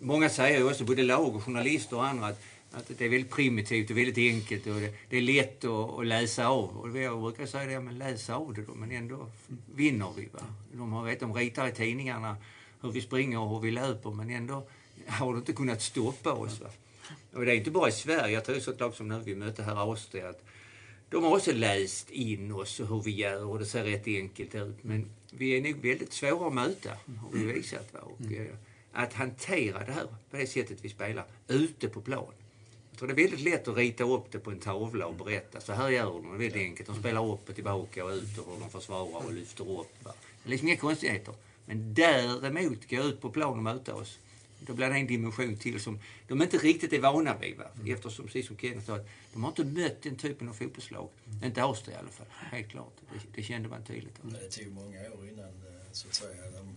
Många 0.00 0.28
säger 0.28 0.58
ju 0.58 0.64
också, 0.64 0.84
både 0.84 1.02
lag 1.02 1.36
och 1.36 1.42
journalister 1.42 1.96
och 1.96 2.06
andra, 2.06 2.26
att, 2.26 2.40
att 2.72 2.98
det 2.98 3.04
är 3.04 3.08
väldigt 3.08 3.30
primitivt 3.30 3.90
och 3.90 3.98
väldigt 3.98 4.18
enkelt 4.18 4.66
och 4.66 4.80
det, 4.80 4.94
det 5.08 5.16
är 5.16 5.20
lätt 5.20 5.64
att, 5.64 5.98
att 5.98 6.06
läsa 6.06 6.48
av. 6.48 6.76
Och 6.76 6.98
jag 6.98 7.20
brukar 7.20 7.46
säga 7.46 7.66
det, 7.66 7.80
men 7.80 7.98
läsa 7.98 8.34
av 8.34 8.54
det 8.54 8.62
då, 8.62 8.74
men 8.74 8.90
ändå 8.90 9.30
vinner 9.74 10.12
vi. 10.16 10.28
Va? 10.32 10.40
De, 10.72 10.92
har, 10.92 11.04
vet, 11.04 11.20
de 11.20 11.34
ritar 11.34 11.68
i 11.68 11.72
tidningarna 11.72 12.36
hur 12.82 12.90
vi 12.90 13.00
springer 13.00 13.38
och 13.38 13.50
hur 13.50 13.60
vi 13.60 13.70
löper, 13.70 14.10
men 14.10 14.30
ändå 14.30 14.68
har 15.06 15.26
de 15.26 15.38
inte 15.38 15.52
kunnat 15.52 15.82
stoppa 15.82 16.32
oss. 16.32 16.60
Va? 16.60 16.68
Och 17.32 17.44
det 17.44 17.52
är 17.52 17.56
inte 17.56 17.70
bara 17.70 17.88
i 17.88 17.92
Sverige, 17.92 18.34
jag 18.34 18.44
tror 18.44 18.56
ett 18.56 18.62
sånt 18.62 18.80
lag 18.80 18.94
som 18.94 19.08
när 19.08 19.20
vi 19.20 19.34
mötte 19.34 19.62
här 19.62 19.76
Austria, 19.76 20.28
att 20.28 20.44
de 21.08 21.24
har 21.24 21.36
också 21.36 21.52
läst 21.52 22.10
in 22.10 22.52
oss 22.52 22.80
och 22.80 22.88
hur 22.88 23.02
vi 23.02 23.10
gör 23.10 23.44
och 23.44 23.58
det 23.58 23.66
ser 23.66 23.84
rätt 23.84 24.06
enkelt 24.06 24.54
ut. 24.54 24.84
Men 24.84 25.10
vi 25.30 25.56
är 25.56 25.62
nog 25.62 25.82
väldigt 25.82 26.12
svåra 26.12 26.46
att 26.46 26.54
möta, 26.54 26.90
har 26.90 27.30
vi 27.32 27.52
visat. 27.52 27.92
Va? 27.92 28.00
Och, 28.00 28.32
eh, 28.32 28.54
att 28.92 29.12
hantera 29.12 29.84
det 29.84 29.92
här 29.92 30.06
på 30.30 30.36
det 30.36 30.46
sättet 30.46 30.78
vi 30.82 30.88
spelar, 30.88 31.24
ute 31.48 31.88
på 31.88 32.00
plan. 32.00 32.32
Tror 33.00 33.08
det 33.08 33.22
är 33.22 33.28
väldigt 33.28 33.40
lätt 33.40 33.68
att 33.68 33.76
rita 33.76 34.04
upp 34.04 34.32
det 34.32 34.38
på 34.38 34.50
en 34.50 34.58
tavla 34.58 35.06
och 35.06 35.14
berätta. 35.14 35.60
Så 35.60 35.72
här 35.72 35.88
gör 35.88 36.04
de, 36.04 36.22
det 36.22 36.28
är 36.28 36.38
väldigt 36.38 36.56
enkelt. 36.56 36.88
De 36.88 36.96
spelar 36.96 37.32
upp 37.32 37.48
och 37.48 37.54
tillbaka 37.54 38.04
och 38.04 38.10
ut 38.10 38.38
och 38.38 38.52
hur 38.52 38.60
de 38.60 38.70
försvarar 38.70 39.26
och 39.26 39.32
lyfter 39.32 39.80
upp. 39.80 40.04
Va? 40.04 40.12
Det 40.42 40.48
är 40.48 40.50
liksom 40.50 40.68
inga 40.68 40.76
konstigheter. 40.76 41.34
Men 41.66 41.94
däremot 41.94 42.90
gå 42.90 43.02
ut 43.02 43.20
på 43.20 43.30
plan 43.30 43.56
och 43.56 43.62
möta 43.62 43.94
oss. 43.94 44.18
Då 44.60 44.72
blir 44.72 44.88
det 44.90 44.96
en 44.96 45.06
dimension 45.06 45.56
till 45.56 45.80
som 45.80 45.98
de 46.28 46.42
inte 46.42 46.58
riktigt 46.58 46.92
är 46.92 47.00
vana 47.00 47.36
vid. 47.38 47.56
Va? 47.56 47.64
Eftersom, 47.86 48.26
precis 48.26 48.46
som 48.46 48.56
Kenneth 48.56 48.86
sa, 48.86 48.96
att 48.96 49.08
de 49.32 49.44
har 49.44 49.50
inte 49.50 49.64
mött 49.64 50.02
den 50.02 50.16
typen 50.16 50.48
av 50.48 50.52
fotbollslag. 50.52 51.08
Inte 51.44 51.62
Austria 51.62 51.96
i 51.96 51.98
alla 51.98 52.08
fall, 52.08 52.26
helt 52.30 52.68
klart. 52.68 52.96
Det, 53.12 53.18
det 53.34 53.42
kände 53.42 53.68
man 53.68 53.84
tydligt. 53.84 54.18
Men 54.22 54.32
det 54.32 54.48
tog 54.48 54.72
många 54.72 55.00
år 55.00 55.28
innan 55.28 55.44
eh, 55.44 55.92
så 55.92 56.08
att 56.08 56.14
säga 56.14 56.50
de 56.50 56.76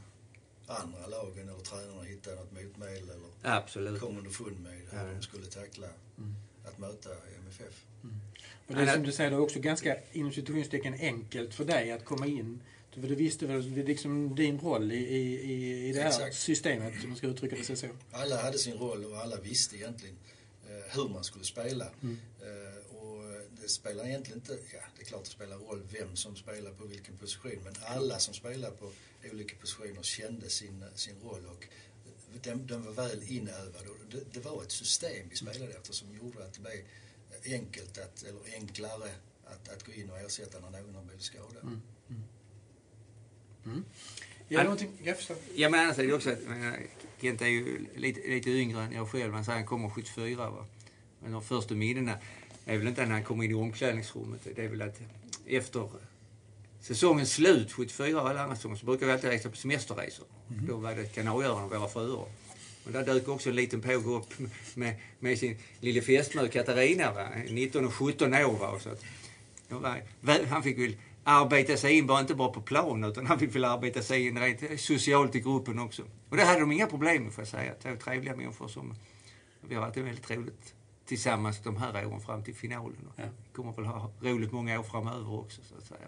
andra 0.68 1.08
lagen 1.08 1.50
eller 1.50 1.60
tränarna 1.60 2.04
hittade 2.04 2.36
något 2.36 2.52
motmedel 2.52 3.04
eller 3.10 3.30
Absolut. 3.42 4.02
kom 4.02 4.18
underfund 4.18 4.60
med 4.60 4.74
hur 4.74 4.98
Ja. 4.98 5.04
de 5.16 5.22
skulle 5.22 5.46
tackla 5.46 5.88
att 6.66 6.78
möta 6.80 7.10
MFF. 7.40 7.86
Och 8.68 8.76
det 8.76 8.82
är 8.82 8.94
som 8.94 9.04
du 9.04 9.12
säger, 9.12 9.30
det 9.30 9.36
är 9.36 9.40
också 9.40 9.60
ganska 9.60 9.98
inom 10.12 10.32
situationstecken 10.32 10.94
enkelt 10.94 11.54
för 11.54 11.66
dig 11.66 11.92
att 11.92 12.06
komma 12.06 12.28
in. 12.28 12.62
För 12.92 13.02
du 13.02 13.16
visste 13.16 13.46
väl 13.48 13.62
liksom 13.74 14.36
din 14.36 14.60
roll 14.60 14.92
i, 14.92 14.96
i, 14.96 15.88
i 15.90 15.94
det 15.94 16.02
här 16.02 16.08
Exakt. 16.10 16.36
systemet, 16.36 16.94
om 17.04 17.10
man 17.10 17.18
ska 17.18 17.28
uttrycka 17.28 17.56
det 17.56 17.76
så. 17.76 17.88
Alla 18.12 18.42
hade 18.42 18.58
sin 18.58 18.78
roll 18.78 19.06
och 19.06 19.18
alla 19.18 19.40
visste 19.42 19.76
egentligen 19.78 20.16
eh, 20.70 20.96
hur 20.96 21.10
man 21.10 21.24
skulle 21.24 21.46
spela. 21.46 21.88
Mm. 22.02 22.20
Eh, 22.42 22.96
och 22.98 23.24
det 23.62 23.70
spelar 23.70 24.06
egentligen 24.06 24.40
inte, 24.40 24.54
ja 24.74 24.80
det 24.98 25.02
är 25.02 25.06
klart 25.06 25.24
det 25.24 25.30
spelar 25.30 25.58
roll 25.58 25.82
vem 26.00 26.16
som 26.16 26.36
spelar 26.36 26.72
på 26.72 26.86
vilken 26.86 27.18
position 27.18 27.60
men 27.64 27.74
alla 27.86 28.20
som 28.20 28.34
spelar 28.34 28.70
på 28.72 28.92
olika 29.32 29.56
positioner 29.56 30.04
kände 30.04 30.50
sin, 30.50 30.84
sin 30.96 31.16
roll 31.24 31.46
och 31.46 31.68
den, 32.44 32.68
den 32.68 32.86
var 32.86 32.92
väl 32.92 33.24
inövad 33.28 33.88
och 33.88 33.98
det, 34.12 34.34
det 34.34 34.40
var 34.40 34.64
ett 34.64 34.72
system 34.72 35.28
vi 35.30 35.36
spelade 35.36 35.74
efter 35.74 35.94
som 35.94 36.16
gjorde 36.16 36.46
att 36.46 36.54
det 36.54 36.60
blev 36.60 37.54
enkelt 37.60 37.98
att, 37.98 38.24
eller 38.24 38.42
enklare 38.56 39.10
att, 39.46 39.70
att 39.70 39.84
gå 39.84 39.92
in 39.92 40.10
och 40.10 40.20
ersätta 40.20 40.60
när 40.60 40.82
någon 40.82 40.96
har 40.96 41.04
blivit 41.04 41.24
skadad. 41.24 41.64
Mm. 41.64 41.82
Mm. 42.10 42.24
Mm. 43.66 43.86
Ja, 44.48 44.64
någonting, 44.64 44.92
jag 45.04 45.18
förstår. 45.18 45.38
Ja, 45.56 45.70
men 45.70 45.80
annars 45.80 46.00
är 46.00 46.08
det 46.08 46.14
också 46.14 46.30
att 46.30 46.40
Kent 47.22 47.42
är 47.42 47.48
ju 47.48 47.86
lite, 47.96 48.28
lite 48.28 48.50
yngre 48.50 48.82
än 48.82 48.92
jag 48.92 49.10
själv. 49.10 49.34
Han 49.34 49.46
säger 49.46 49.58
han 49.58 49.68
kommer 49.68 49.90
74. 49.90 50.50
Va? 50.50 50.66
Men 51.20 51.32
de 51.32 51.44
första 51.44 51.76
minnena 51.76 52.18
är 52.66 52.78
väl 52.78 52.88
inte 52.88 53.06
när 53.06 53.12
han 53.12 53.24
kommer 53.24 53.44
in 53.44 53.52
i 53.52 53.54
omklädningsrummet. 53.54 54.48
Det 54.56 54.66
är 54.66 54.68
väl 54.68 54.82
att 54.82 55.00
efter 55.46 55.90
säsongens 56.84 57.34
slut, 57.34 57.72
74 57.72 58.22
och 58.22 58.30
alla 58.30 58.44
andra 58.44 58.56
säsonger, 58.56 58.76
så 58.76 58.86
brukar 58.86 59.06
vi 59.06 59.12
alltid 59.12 59.30
resa 59.30 59.50
på 59.50 59.56
semesterresor. 59.56 60.26
Mm. 60.52 60.68
Då 60.68 60.78
var 60.78 60.96
det 60.96 61.16
Kanarieöarna 61.16 61.66
och 61.66 61.72
våra 61.72 61.90
fruar. 61.90 62.26
Och 62.86 62.92
där 62.92 63.06
dök 63.06 63.28
också 63.28 63.50
en 63.50 63.56
liten 63.56 63.82
påg 63.82 64.06
upp 64.06 64.34
med, 64.74 64.96
med 65.20 65.40
sin 65.40 65.58
lille 65.80 66.02
fästmö 66.02 66.48
Katarina, 66.48 67.12
va? 67.12 67.28
19 67.50 67.86
och 67.86 67.94
17 67.94 68.34
år. 68.34 68.58
Va? 68.60 68.80
Så 68.80 68.90
att, 68.90 69.04
var, 70.22 70.46
han 70.46 70.64
fick 70.64 70.80
väl 70.80 70.96
arbeta 71.24 71.78
sig 71.78 71.98
in, 71.98 72.08
bara 72.08 72.20
inte 72.20 72.36
bara 72.36 72.52
på 72.52 72.62
plan, 72.62 73.04
utan 73.04 73.28
han 73.28 73.40
fick 73.40 73.56
väl 73.56 73.66
arbeta 73.66 74.02
sig 74.02 74.28
in 74.28 74.40
rent 74.40 74.82
socialt 74.82 75.36
i 75.36 75.40
gruppen 75.40 75.80
också. 75.80 76.04
Och 76.30 76.38
det 76.38 76.44
hade 76.44 76.60
de 76.60 76.72
inga 76.72 76.88
problem 76.88 77.24
med, 77.24 77.34
får 77.34 77.42
jag 77.42 77.48
säga. 77.48 77.74
Två 77.84 77.96
trevliga 78.04 78.36
människor 78.36 78.68
som... 78.68 78.96
Vi 79.68 79.76
har 79.76 79.82
haft 79.82 79.98
väldigt 79.98 80.32
roligt 80.32 80.74
tillsammans 81.06 81.60
de 81.64 81.78
här 81.78 82.06
åren 82.06 82.22
fram 82.22 82.44
till 82.44 82.56
finalen. 82.56 83.10
Ja. 83.16 83.24
kommer 83.56 83.72
väl 83.72 83.86
ha 83.86 84.12
roligt 84.22 84.52
många 84.52 84.80
år 84.80 84.84
framöver 84.84 85.34
också, 85.34 85.62
så 85.64 85.76
att 85.78 85.86
säga. 85.86 86.08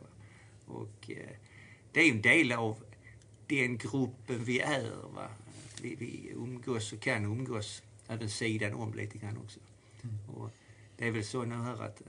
Och 0.66 1.10
eh, 1.10 1.36
det 1.92 2.00
är 2.00 2.04
ju 2.04 2.12
en 2.12 2.22
del 2.22 2.52
av 2.52 2.84
den 3.48 3.78
gruppen 3.78 4.44
vi 4.44 4.60
är. 4.60 4.92
Va? 5.16 5.28
Vi, 5.82 5.96
vi 5.96 6.32
umgås 6.36 6.94
och 6.94 7.00
kan 7.00 7.26
umgås 7.26 7.84
även 8.08 8.30
sidan 8.30 8.74
om 8.74 8.94
lite 8.94 9.18
grann 9.18 9.38
också. 9.44 9.60
Mm. 10.04 10.16
Och 10.36 10.52
det 10.98 11.08
är 11.08 11.12
väl 11.12 11.26
så 11.26 11.44
nu 11.44 11.56
här 11.56 11.84
att 11.84 12.02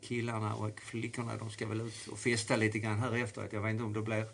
killarna 0.00 0.54
och 0.54 0.80
flickorna 0.80 1.36
de 1.36 1.50
ska 1.50 1.66
väl 1.66 1.80
ut 1.80 2.06
och 2.06 2.18
festa 2.18 2.56
lite 2.56 2.78
grann 2.78 2.98
här 2.98 3.16
efteråt. 3.16 3.52
Jag 3.52 3.62
vet 3.62 3.70
inte 3.70 3.84
om 3.84 3.92
det 3.92 4.02
blir 4.02 4.26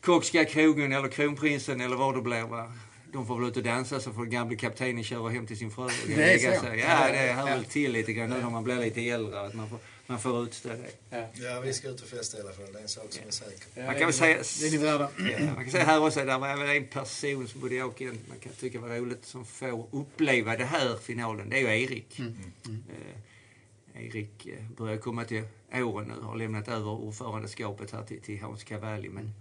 Kockska 0.00 0.44
krogen 0.44 0.92
eller 0.92 1.08
Kronprinsen 1.08 1.80
eller 1.80 1.96
vad 1.96 2.14
det 2.14 2.22
blir. 2.22 2.42
Va? 2.42 2.72
De 3.12 3.26
får 3.26 3.40
väl 3.40 3.48
ut 3.48 3.56
och 3.56 3.62
dansa 3.62 4.00
så 4.00 4.12
får 4.12 4.24
gamle 4.24 4.56
kaptenen 4.56 5.04
köra 5.04 5.30
hem 5.30 5.46
till 5.46 5.58
sin 5.58 5.70
fru 5.70 5.84
och 5.84 5.90
lägga 6.08 6.60
sig. 6.60 6.78
Ja, 6.78 7.08
det 7.12 7.32
hör 7.32 7.44
väl 7.44 7.64
till 7.64 7.92
lite 7.92 8.12
grann 8.12 8.30
nu 8.30 8.40
när 8.40 8.50
man 8.50 8.64
blir 8.64 8.76
lite 8.76 9.08
äldre. 9.08 9.40
Att 9.40 9.54
man 9.54 9.68
får, 9.68 9.78
man 10.06 10.20
får 10.20 10.42
utstå 10.42 10.68
det. 10.68 10.90
Ja. 11.10 11.28
ja, 11.34 11.60
vi 11.60 11.72
ska 11.72 11.88
ut 11.88 12.00
och 12.00 12.08
festa 12.08 12.38
i 12.38 12.40
alla 12.40 12.52
fall. 12.52 12.72
Det 12.72 12.78
är 12.78 12.82
en 12.82 12.88
sak 12.88 13.06
som 13.12 13.26
är 13.26 13.30
säker. 13.30 13.66
Ja, 13.74 13.86
man 13.86 13.94
kan 13.94 14.04
väl 14.04 14.12
säga, 14.12 14.36
det 14.60 14.66
är 14.66 14.70
ni 14.70 14.76
värda. 14.76 15.10
Ja, 15.18 15.54
man 15.54 15.64
kan 15.64 15.70
säga 15.70 15.84
här 15.84 16.06
också, 16.06 16.24
där 16.24 16.38
var 16.38 16.56
väl 16.56 16.76
en 16.76 16.86
person 16.86 17.48
som 17.48 17.60
både 17.60 17.74
jag 17.74 17.88
och 17.88 18.02
man 18.28 18.38
kan 18.40 18.52
tycka 18.52 18.80
var 18.80 18.88
roligt 18.88 19.24
som 19.24 19.44
får 19.44 19.88
uppleva 19.90 20.56
det 20.56 20.64
här 20.64 20.96
finalen. 20.96 21.48
Det 21.48 21.56
är 21.56 21.60
ju 21.60 21.82
Erik. 21.82 22.18
Mm. 22.18 22.34
Mm. 22.66 22.76
Uh, 22.76 24.04
Erik 24.06 24.46
eh, 24.46 24.70
börjar 24.76 24.96
komma 24.96 25.24
till 25.24 25.44
åren 25.72 26.08
nu, 26.08 26.22
har 26.22 26.36
lämnat 26.36 26.68
över 26.68 26.90
ordförandeskapet 26.90 27.90
här 27.90 28.02
till, 28.02 28.20
till 28.20 28.40
Hans 28.40 28.64
Cavalli. 28.64 29.08
Men 29.08 29.34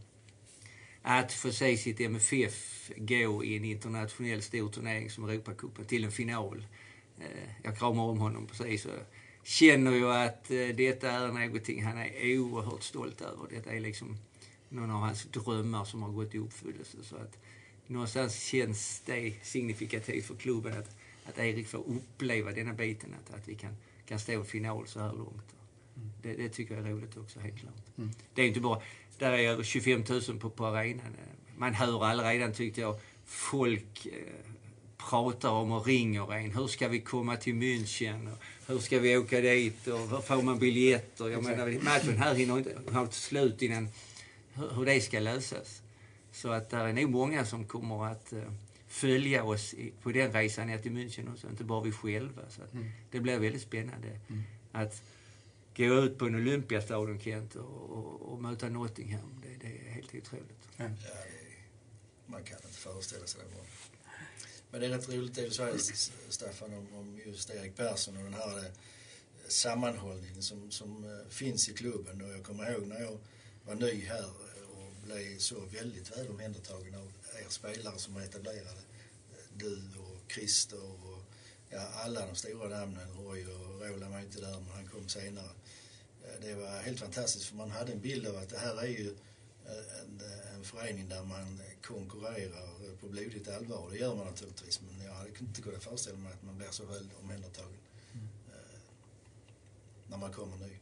att 1.02 1.34
få 1.34 1.52
se 1.52 1.78
sitt 1.78 2.00
MFF 2.00 2.92
gå 2.98 3.44
i 3.44 3.58
en 3.58 3.66
internationell 3.66 4.42
stor 4.42 4.70
turnering 4.70 5.10
som 5.10 5.30
Europacupen 5.30 5.86
till 5.86 6.04
en 6.04 6.12
final. 6.12 6.66
Eh, 7.20 7.50
jag 7.64 7.78
kramar 7.78 8.04
om 8.04 8.20
honom 8.20 8.48
precis 8.48 8.86
och 8.86 8.92
känner 9.44 9.92
ju 9.92 10.12
att 10.12 10.52
eh, 10.52 10.68
detta 10.68 11.12
är 11.12 11.28
någonting 11.28 11.84
han 11.84 11.98
är 11.98 12.40
oerhört 12.40 12.84
stolt 12.84 13.22
över. 13.22 13.48
Detta 13.50 13.72
är 13.72 13.80
liksom 13.80 14.18
någon 14.70 14.92
av 14.92 15.00
hans 15.00 15.24
drömmar 15.24 15.86
som 15.86 16.02
har 16.02 16.12
gått 16.12 16.36
i 16.36 16.38
uppfyllelse. 16.38 16.98
Så 17.04 17.16
att 17.16 17.38
någonstans 17.88 18.44
känns 18.44 19.02
det 19.06 19.34
signifikativt 19.42 20.26
för 20.26 20.36
klubben 20.36 20.78
att, 20.78 20.96
att 21.26 21.40
Erik 21.40 21.68
får 21.68 21.84
uppleva 21.88 22.52
denna 22.52 22.74
biten, 22.74 23.16
att, 23.20 23.34
att 23.34 23.48
vi 23.48 23.56
kan 23.56 23.76
kan 24.06 24.20
stå 24.20 24.42
i 24.42 24.44
final 24.44 24.88
så 24.88 25.00
här 25.00 25.14
långt. 25.14 25.56
Mm. 25.96 26.12
Det, 26.22 26.34
det, 26.34 26.50
tycker 26.50 26.76
jag 26.76 26.86
är 26.86 26.92
roligt 26.92 27.18
också, 27.18 27.40
helt 27.40 27.60
klart. 27.60 27.98
Mm. 27.98 28.12
Det 28.34 28.42
är 28.42 28.48
inte 28.48 28.60
bara... 28.60 28.82
Där 29.18 29.32
är 29.32 29.50
över 29.50 29.64
25 29.64 30.04
000 30.10 30.40
på, 30.40 30.50
på 30.50 30.66
arenan. 30.66 31.16
Man 31.58 31.74
hör 31.74 32.06
allaredan, 32.06 32.54
tyckte 32.54 32.82
jag, 32.82 33.00
folk 33.26 34.06
eh, 34.06 34.12
pratar 34.98 35.50
om 35.50 35.72
och 35.72 35.86
ringer 35.86 36.34
en. 36.34 36.52
Hur 36.52 36.68
ska 36.68 36.88
vi 36.88 37.02
komma 37.02 37.38
till 37.38 37.54
München? 37.54 38.32
Och 38.32 38.38
hur 38.68 38.80
ska 38.80 39.00
vi 39.00 39.18
åka 39.18 39.42
dit? 39.42 39.88
Och 39.88 40.00
hur 40.00 40.22
får 40.22 40.42
man 40.42 40.60
biljetter? 40.60 41.30
Jag 41.30 41.44
menar, 41.44 41.84
matchen 41.84 42.18
här 42.18 42.36
hinner 42.36 42.58
inte 42.58 42.76
ha 42.92 43.04
ett 43.04 43.14
slut 43.14 43.62
innan 43.62 43.90
hur, 44.54 44.86
det 44.86 45.02
ska 45.02 45.20
lösas. 45.20 45.82
Så 46.32 46.52
att 46.52 46.70
det 46.70 46.78
är 46.78 46.94
nog 46.94 47.10
många 47.10 47.46
som 47.46 47.66
kommer 47.66 48.06
att 48.06 48.34
eh, 48.34 48.52
följa 48.88 49.44
oss 49.44 49.76
på 50.02 50.12
den 50.12 50.34
resan 50.34 50.68
ner 50.68 50.78
till 50.78 50.92
München 50.92 51.34
också, 51.34 51.50
inte 51.50 51.64
bara 51.64 51.84
vi 51.84 51.92
själva. 51.92 52.42
Så 52.50 52.62
mm. 52.74 52.92
Det 53.12 53.20
blir 53.20 53.40
väldigt 53.40 53.62
spännande 53.62 54.08
mm. 54.08 54.44
att 54.72 55.02
gå 55.78 55.84
ut 55.84 56.18
på 56.18 56.26
en 56.26 56.36
Olympiastadion, 56.36 57.20
Kent, 57.20 57.56
och, 57.56 57.90
och, 57.90 58.22
och 58.22 58.42
möta 58.42 58.70
Nottingham. 58.70 59.42
Det, 59.44 59.68
det 59.68 59.88
är 59.88 59.94
helt 59.94 60.16
otroligt. 60.16 60.70
Ja. 60.78 60.84
Ja, 60.84 60.90
man 62.26 62.44
kan 62.44 62.58
inte 62.58 62.80
föreställa 62.80 63.26
sig 63.26 63.42
det. 63.42 63.93
Men 64.74 64.82
det 64.82 64.88
är 64.88 64.92
rätt 64.92 65.10
roligt 65.10 65.36
det 65.36 65.42
du 65.42 65.52
säger, 65.52 65.78
Staffan, 66.30 66.74
om, 66.74 66.88
om 66.96 67.22
just 67.26 67.50
Erik 67.50 67.76
Persson 67.76 68.18
och 68.18 68.24
den 68.24 68.34
här 68.34 68.58
eh, 68.58 68.72
sammanhållningen 69.48 70.44
som, 70.44 70.72
som 70.72 71.04
eh, 71.04 71.30
finns 71.30 71.70
i 71.70 71.74
klubben. 71.74 72.22
Och 72.22 72.30
jag 72.30 72.44
kommer 72.44 72.72
ihåg 72.72 72.88
när 72.88 73.02
jag 73.02 73.18
var 73.66 73.76
ny 73.76 74.06
här 74.06 74.26
och 74.72 75.06
blev 75.06 75.38
så 75.38 75.60
väldigt 75.60 76.18
väl 76.18 76.30
omhändertagen 76.30 76.96
av 76.96 77.12
er 77.42 77.50
spelare 77.50 77.98
som 77.98 78.14
var 78.14 78.22
etablerade. 78.22 78.82
Du 79.58 79.76
och 79.76 80.32
Christer 80.32 80.84
och 80.84 81.24
ja, 81.70 81.82
alla 81.94 82.26
de 82.26 82.36
stora 82.36 82.70
namnen. 82.70 83.08
Roy 83.18 83.46
och 83.46 83.82
Roland 83.82 84.14
var 84.14 84.20
inte 84.20 84.42
där, 84.42 84.60
men 84.60 84.72
han 84.76 84.88
kom 84.88 85.10
senare. 85.10 85.52
Eh, 86.24 86.42
det 86.42 86.54
var 86.54 86.82
helt 86.82 87.00
fantastiskt 87.00 87.46
för 87.46 87.56
man 87.56 87.72
hade 87.72 87.92
en 87.92 88.02
bild 88.02 88.28
av 88.28 88.38
att 88.38 88.50
det 88.50 88.60
här 88.60 88.82
är 88.82 88.88
ju 88.88 89.16
en, 90.02 90.22
en 90.56 90.64
förening 90.64 91.10
där 91.10 91.24
man 91.24 91.60
konkurrerar 91.82 92.96
på 93.02 93.08
blodigt 93.08 93.48
allvar. 93.48 93.90
Det 93.92 93.98
gör 93.98 94.16
man 94.16 94.26
naturligtvis, 94.26 94.82
men 94.82 95.06
jag 95.06 95.14
hade 95.14 95.30
inte 95.40 95.62
kunnat 95.62 95.84
föreställa 95.84 96.18
mig 96.18 96.34
att 96.34 96.44
man 96.44 96.58
blir 96.58 96.68
så 96.72 96.86
väl 96.86 97.10
omhändertagen 97.24 97.78
mm. 98.14 98.28
Eh, 98.50 98.80
när 100.08 100.18
man 100.18 100.32
kommer 100.32 100.58
ny. 100.58 100.74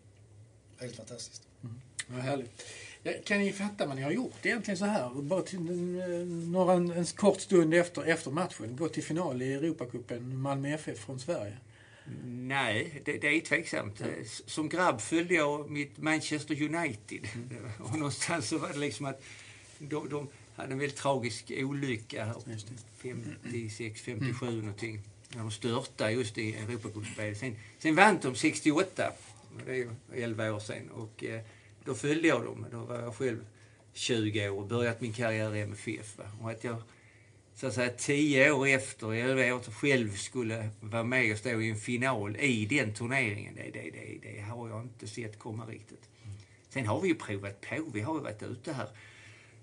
Helt 0.77 0.95
fantastiskt. 0.95 1.47
Mm. 1.63 1.81
Vad 2.07 2.21
härligt. 2.21 2.63
Kan 3.25 3.39
ni 3.39 3.53
fatta 3.53 3.85
vad 3.85 3.95
ni 3.95 4.01
har 4.01 4.11
gjort 4.11 4.45
egentligen 4.45 4.77
så 4.77 4.85
här? 4.85 5.09
Bara 5.09 5.41
till, 5.41 5.59
några, 6.51 6.73
en 6.73 7.05
kort 7.05 7.41
stund 7.41 7.73
efter, 7.73 8.03
efter 8.03 8.31
matchen, 8.31 8.75
gått 8.75 8.93
till 8.93 9.03
final 9.03 9.41
i 9.41 9.53
Europacupen, 9.53 10.41
Malmö 10.41 10.73
FF 10.73 10.99
från 10.99 11.19
Sverige. 11.19 11.57
Nej, 12.25 13.01
det, 13.05 13.17
det 13.17 13.27
är 13.27 13.41
tveksamt. 13.41 14.01
Mm. 14.01 14.25
Som 14.45 14.69
grabb 14.69 15.01
följde 15.01 15.33
jag 15.33 15.69
mitt 15.69 15.97
Manchester 15.97 16.61
United. 16.61 17.27
Mm. 17.35 17.71
Och 17.79 17.97
någonstans 17.97 18.47
så 18.47 18.57
var 18.57 18.69
det 18.69 18.79
liksom 18.79 19.05
att 19.05 19.23
de, 19.79 20.09
de 20.09 20.27
hade 20.55 20.71
en 20.71 20.79
väldigt 20.79 20.97
tragisk 20.97 21.51
olycka 21.57 22.25
här. 22.25 22.35
56, 23.43 24.01
57 24.01 24.45
mm. 24.47 24.59
någonting. 24.59 25.01
När 25.29 25.39
de 25.39 25.51
störtade 25.51 26.11
just 26.11 26.37
i 26.37 26.55
Europacupspelet. 26.55 27.37
Sen, 27.37 27.55
sen 27.79 27.95
vann 27.95 28.19
de 28.21 28.35
68. 28.35 29.11
Det 29.65 29.71
är 29.71 29.75
ju 29.75 29.89
11 30.13 30.51
år 30.51 30.59
sedan. 30.59 30.89
Och, 30.89 31.23
eh, 31.23 31.41
då 31.85 31.95
följde 31.95 32.27
jag 32.27 32.45
dem. 32.45 32.65
Då 32.71 32.77
var 32.77 32.99
jag 32.99 33.15
själv 33.15 33.45
20 33.93 34.49
år 34.49 34.59
och 34.59 34.67
börjat 34.67 35.01
min 35.01 35.13
karriär 35.13 35.55
i 35.55 35.61
MFF. 35.61 36.17
Va? 36.17 36.25
Och 36.41 36.51
att 36.51 36.63
jag 36.63 36.81
så 37.55 37.67
att 37.67 37.73
säga 37.73 37.89
tio 37.89 38.51
år 38.51 38.67
efter, 38.67 39.13
11 39.13 39.53
år 39.53 39.71
själv 39.71 40.15
skulle 40.15 40.69
vara 40.79 41.03
med 41.03 41.31
och 41.31 41.37
stå 41.37 41.61
i 41.61 41.69
en 41.69 41.75
final 41.75 42.35
i 42.35 42.65
den 42.65 42.93
turneringen, 42.93 43.55
det, 43.55 43.71
det, 43.73 43.91
det, 43.91 44.19
det 44.21 44.41
har 44.41 44.69
jag 44.69 44.81
inte 44.81 45.07
sett 45.07 45.39
komma 45.39 45.65
riktigt. 45.65 46.09
Sen 46.69 46.87
har 46.87 47.01
vi 47.01 47.07
ju 47.07 47.15
provat 47.15 47.61
på. 47.61 47.83
Vi 47.93 48.01
har 48.01 48.15
ju 48.15 48.21
varit 48.21 48.43
ute 48.43 48.73
här. 48.73 48.89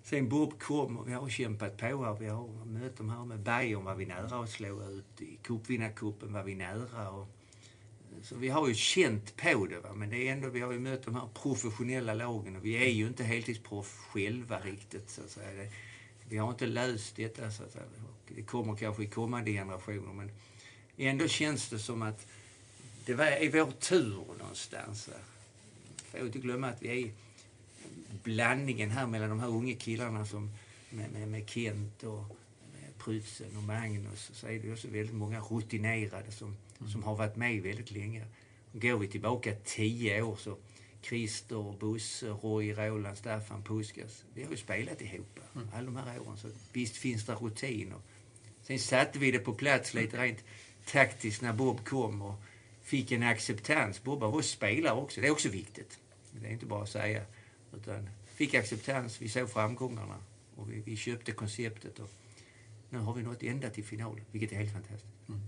Sen 0.02 0.28
Bob 0.28 0.61
kom 0.61 0.99
och 0.99 1.09
vi 1.09 1.12
har 1.12 1.28
kämpat 1.28 1.76
på 1.76 2.04
här. 2.04 2.16
Vi 2.21 2.26
har 2.26 2.64
mött 2.64 2.97
de 2.97 3.11
här 3.11 3.25
med 3.25 3.40
Bayern 3.40 3.85
var 3.85 3.95
vi 3.95 4.07
nära 4.07 4.42
att 4.42 4.50
slå 4.50 4.83
ut. 4.90 5.21
I 5.21 5.38
cupvinnarcupen 5.42 6.33
var 6.33 6.42
vi 6.42 6.54
nära. 6.54 7.11
Och 7.11 7.28
så 8.23 8.37
vi 8.37 8.49
har 8.49 8.68
ju 8.68 8.75
känt 8.75 9.37
på 9.37 9.66
det, 9.66 9.80
va? 9.80 9.95
men 9.95 10.11
det 10.11 10.28
är 10.28 10.33
ändå, 10.33 10.49
vi 10.49 10.61
har 10.61 10.73
ju 10.73 10.78
mött 10.78 11.02
de 11.02 11.14
här 11.14 11.28
professionella 11.42 12.14
lagen 12.14 12.57
och 12.57 12.64
vi 12.64 12.75
är 12.75 12.90
ju 12.90 13.07
inte 13.07 13.25
heltidsproff 13.25 13.97
själva 14.12 14.59
riktigt. 14.59 15.11
Så 15.11 15.21
att 15.21 15.30
säga. 15.30 15.71
Vi 16.28 16.37
har 16.37 16.50
inte 16.50 16.66
löst 16.66 17.16
detta, 17.16 17.50
så 17.50 17.62
att 17.62 17.73
säga. 17.73 17.85
det 18.28 18.42
kommer 18.42 18.76
kanske 18.76 19.02
i 19.02 19.06
kommande 19.06 19.52
generationer, 19.52 20.12
men 20.12 20.30
ändå 20.97 21.28
känns 21.28 21.68
det 21.68 21.78
som 21.78 22.02
att 22.02 22.26
det 23.04 23.12
är 23.12 23.50
vår 23.50 23.70
tur 23.70 24.25
någonstans. 24.38 25.08
Va? 25.08 25.14
Får 26.11 26.20
inte 26.20 26.38
glömma 26.38 26.68
att 26.68 26.82
vi 26.82 27.02
är 27.02 27.11
blandningen 28.23 28.90
här 28.90 29.06
mellan 29.06 29.28
de 29.28 29.40
här 29.40 29.49
unga 29.49 29.75
killarna 29.75 30.26
som 30.26 30.50
med, 30.90 31.11
med, 31.12 31.28
med 31.28 31.50
Kent 31.50 32.02
och 32.02 32.37
Prytzen 32.99 33.56
och 33.56 33.62
Magnus 33.62 34.30
så 34.35 34.47
är 34.47 34.58
det 34.58 34.73
också 34.73 34.88
väldigt 34.88 35.14
många 35.14 35.40
rutinerade 35.40 36.32
som, 36.32 36.56
mm. 36.80 36.92
som 36.92 37.02
har 37.02 37.16
varit 37.16 37.37
med 37.37 37.62
väldigt 37.62 37.90
länge. 37.90 38.25
Går 38.73 38.99
vi 38.99 39.08
tillbaka 39.08 39.54
tio 39.64 40.23
år 40.23 40.37
så 40.37 40.56
Christer, 41.02 41.74
Bosse, 41.80 42.26
Roy, 42.26 42.72
Roland, 42.72 43.18
Staffan, 43.18 43.62
Puskas. 43.62 44.24
Vi 44.34 44.42
har 44.42 44.50
ju 44.50 44.56
spelat 44.56 45.00
ihop 45.00 45.40
mm. 45.54 45.68
alla 45.74 45.84
de 45.84 45.96
här 45.96 46.20
åren. 46.20 46.36
Så 46.36 46.48
visst 46.72 46.96
finns 46.96 47.26
det 47.26 47.34
rutiner. 47.34 47.98
Sen 48.62 48.78
satte 48.78 49.18
vi 49.18 49.30
det 49.30 49.38
på 49.38 49.54
plats 49.54 49.94
lite 49.94 50.22
rent 50.22 50.44
taktiskt 50.86 51.42
när 51.42 51.52
Bob 51.52 51.84
kom 51.84 52.22
och 52.22 52.34
fick 52.82 53.12
en 53.12 53.22
acceptans. 53.22 54.02
Bob 54.02 54.20
var 54.20 54.42
spelare 54.42 54.94
också. 54.94 55.20
Det 55.20 55.26
är 55.26 55.30
också 55.30 55.48
viktigt. 55.48 55.98
Det 56.32 56.46
är 56.46 56.52
inte 56.52 56.66
bara 56.66 56.82
att 56.82 56.88
säga. 56.88 57.24
Utan 57.76 58.08
fick 58.26 58.54
acceptans, 58.54 59.22
vi 59.22 59.28
såg 59.28 59.50
framgångarna 59.50 60.16
och 60.56 60.72
vi, 60.72 60.80
vi 60.80 60.96
köpte 60.96 61.32
konceptet. 61.32 61.98
Och 61.98 62.10
nu 62.90 62.98
har 62.98 63.14
vi 63.14 63.22
nått 63.22 63.42
ända 63.42 63.70
till 63.70 63.84
final, 63.84 64.20
vilket 64.30 64.52
är 64.52 64.56
helt 64.56 64.72
fantastiskt. 64.72 65.14
Mm. 65.28 65.40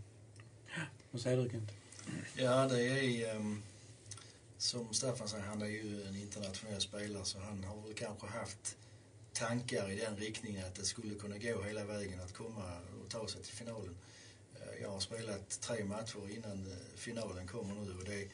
Vad 1.11 1.23
säger 1.23 1.45
du 1.45 1.51
Kent? 1.51 1.73
Ja, 2.35 2.69
det 2.69 2.83
är 2.83 3.37
um, 3.37 3.63
som 4.61 4.95
Staffan 4.95 5.29
säger, 5.29 5.45
han 5.45 5.63
är 5.63 5.67
ju 5.67 6.03
en 6.09 6.17
internationell 6.17 6.81
spelare 6.81 7.25
så 7.25 7.39
han 7.39 7.65
har 7.65 7.83
väl 7.83 7.95
kanske 7.95 8.27
haft 8.27 8.77
tankar 9.33 9.91
i 9.91 9.95
den 9.95 10.17
riktningen 10.17 10.67
att 10.67 10.75
det 10.75 10.85
skulle 10.85 11.15
kunna 11.15 11.39
gå 11.39 11.63
hela 11.63 11.85
vägen 11.85 12.21
att 12.21 12.33
komma 12.33 12.79
och 13.03 13.11
ta 13.11 13.29
sig 13.29 13.43
till 13.43 13.55
finalen. 13.55 13.97
Eh, 14.55 14.83
jag 14.83 14.91
har 14.91 15.01
spelat 15.01 15.61
tre 15.61 15.85
matcher 15.85 16.31
innan 16.37 16.67
eh, 16.67 16.97
finalen 16.97 17.47
kommer 17.47 17.75
nu 17.75 17.93
och 17.99 18.05
det, 18.05 18.23
eh, 18.23 18.29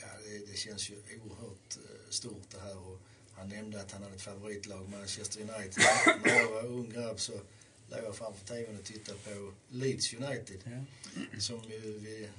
ja, 0.00 0.08
det, 0.24 0.50
det 0.50 0.56
känns 0.56 0.90
ju 0.90 0.94
oerhört 0.94 1.78
stort 2.10 2.50
det 2.50 2.60
här. 2.60 2.76
Och 2.76 3.00
han 3.32 3.48
nämnde 3.48 3.80
att 3.80 3.92
han 3.92 4.02
hade 4.02 4.14
ett 4.14 4.22
favoritlag, 4.22 4.88
Manchester 4.88 5.40
United. 5.40 5.84
När 6.24 6.34
jag 6.34 6.50
var 6.50 6.64
ung 6.66 6.90
grabb 6.90 7.20
så 7.20 7.32
låg 7.90 8.04
jag 8.04 8.16
framför 8.16 8.46
TVn 8.46 8.78
och 8.78 8.84
tittade 8.84 9.18
på 9.18 9.52
Leeds 9.68 10.14
United. 10.14 10.60
Ja. 10.64 10.84
Som 11.40 11.64
ju 11.64 11.98
vid 11.98 12.30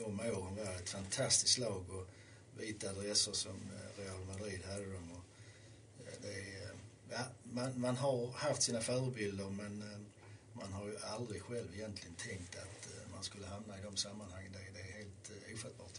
de 0.00 0.20
åren 0.20 0.56
var 0.56 0.74
ett 0.74 0.88
fantastiskt 0.88 1.58
lag 1.58 1.90
och 1.90 2.06
vita 2.60 2.90
adresser 2.90 3.32
som 3.32 3.50
eh, 3.50 4.02
Real 4.02 4.24
Madrid 4.24 4.60
hade 4.64 4.84
de. 4.84 5.10
Och 5.10 5.24
eh, 6.06 6.14
det, 6.22 6.28
eh, 6.28 6.70
ja, 7.10 7.24
man, 7.42 7.80
man 7.80 7.96
har 7.96 8.32
haft 8.32 8.62
sina 8.62 8.80
förebilder 8.80 9.50
men 9.50 9.84
man 10.52 10.72
har 10.72 10.86
ju 10.86 10.98
aldrig 10.98 11.42
själv 11.42 11.74
egentligen 11.74 12.14
tänkt 12.14 12.56
att 12.56 12.88
man 13.12 13.22
skulle 13.22 13.46
hamna 13.46 13.78
i 13.78 13.82
de 13.82 13.96
sammanhangen. 13.96 14.52
Det, 14.52 14.80
är 14.80 14.92
helt 14.98 15.54
ofattbart. 15.54 15.89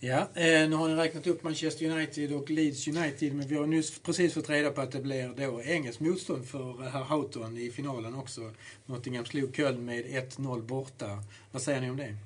Ja, 0.00 0.28
eh, 0.34 0.68
nu 0.68 0.76
har 0.76 0.88
ni 0.88 0.94
räknat 0.94 1.26
upp 1.26 1.42
Manchester 1.42 1.90
United 1.90 2.32
och 2.32 2.50
Leeds 2.50 2.88
United 2.88 3.34
men 3.34 3.48
vi 3.48 3.56
har 3.56 3.66
nyss 3.66 3.98
precis 3.98 4.34
fått 4.34 4.50
reda 4.50 4.70
på 4.70 4.80
att 4.80 4.92
det 4.92 5.00
blir 5.00 5.28
då 5.36 5.62
engelskt 5.62 6.00
motstånd 6.00 6.48
för 6.48 6.82
herr 6.82 7.04
Houghton 7.04 7.58
i 7.58 7.70
finalen 7.70 8.14
också. 8.14 8.50
Nottingham 8.86 9.24
slog 9.24 9.56
Köln 9.56 9.84
med 9.84 10.04
1-0 10.04 10.62
borta. 10.62 11.22
Vad 11.52 11.62
säger 11.62 11.80
ni 11.80 11.90
om 11.90 11.96
det? 11.96 12.16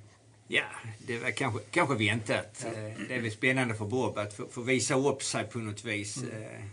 Ja, 0.49 0.65
det 1.07 1.19
var 1.19 1.31
kanske, 1.31 1.61
kanske 1.71 1.95
väntat. 1.95 2.65
Ja. 2.65 2.71
Det 3.09 3.15
är 3.15 3.21
väl 3.21 3.31
spännande 3.31 3.75
för 3.75 3.85
Bob 3.85 4.19
att 4.19 4.35
få, 4.35 4.47
få 4.51 4.61
visa 4.61 4.95
upp 4.95 5.23
sig 5.23 5.45
på 5.45 5.59
något 5.59 5.85
vis. 5.85 6.17
Mm. 6.17 6.69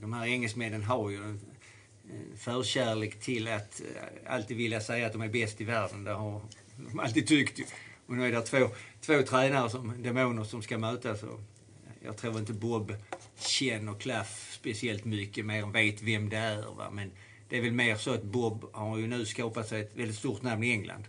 De 0.00 0.12
här 0.12 0.26
engelsmännen 0.26 0.82
har 0.82 1.10
ju 1.10 1.38
förkärlek 2.36 3.20
till 3.20 3.48
att 3.48 3.80
eh, 3.80 4.34
alltid 4.34 4.56
vilja 4.56 4.80
säga 4.80 5.06
att 5.06 5.12
de 5.12 5.22
är 5.22 5.28
bäst 5.28 5.60
i 5.60 5.64
världen. 5.64 6.04
Det 6.04 6.12
har 6.12 6.40
de 6.76 7.00
alltid 7.00 7.26
tyckt. 7.26 7.60
Och 8.06 8.16
nu 8.16 8.26
är 8.26 8.32
det 8.32 8.42
två, 8.42 8.68
två 9.00 9.22
tränare 9.22 9.70
som 9.70 10.02
demoner 10.02 10.44
som 10.44 10.62
ska 10.62 10.78
mötas. 10.78 11.22
Och 11.22 11.40
jag 12.00 12.16
tror 12.16 12.38
inte 12.38 12.52
Bob 12.52 12.94
känner 13.38 13.94
Klaff 13.94 14.52
speciellt 14.52 15.04
mycket 15.04 15.46
mer 15.46 15.62
än 15.62 15.72
vet 15.72 16.02
vem 16.02 16.28
det 16.28 16.36
är. 16.36 16.62
Va? 16.62 16.90
Men 16.92 17.10
det 17.48 17.58
är 17.58 17.62
väl 17.62 17.72
mer 17.72 17.96
så 17.96 18.14
att 18.14 18.22
Bob 18.22 18.70
har 18.72 18.98
ju 18.98 19.06
nu 19.06 19.26
skapat 19.26 19.68
sig 19.68 19.80
ett 19.80 19.96
väldigt 19.96 20.16
stort 20.16 20.42
namn 20.42 20.64
i 20.64 20.70
England. 20.70 21.04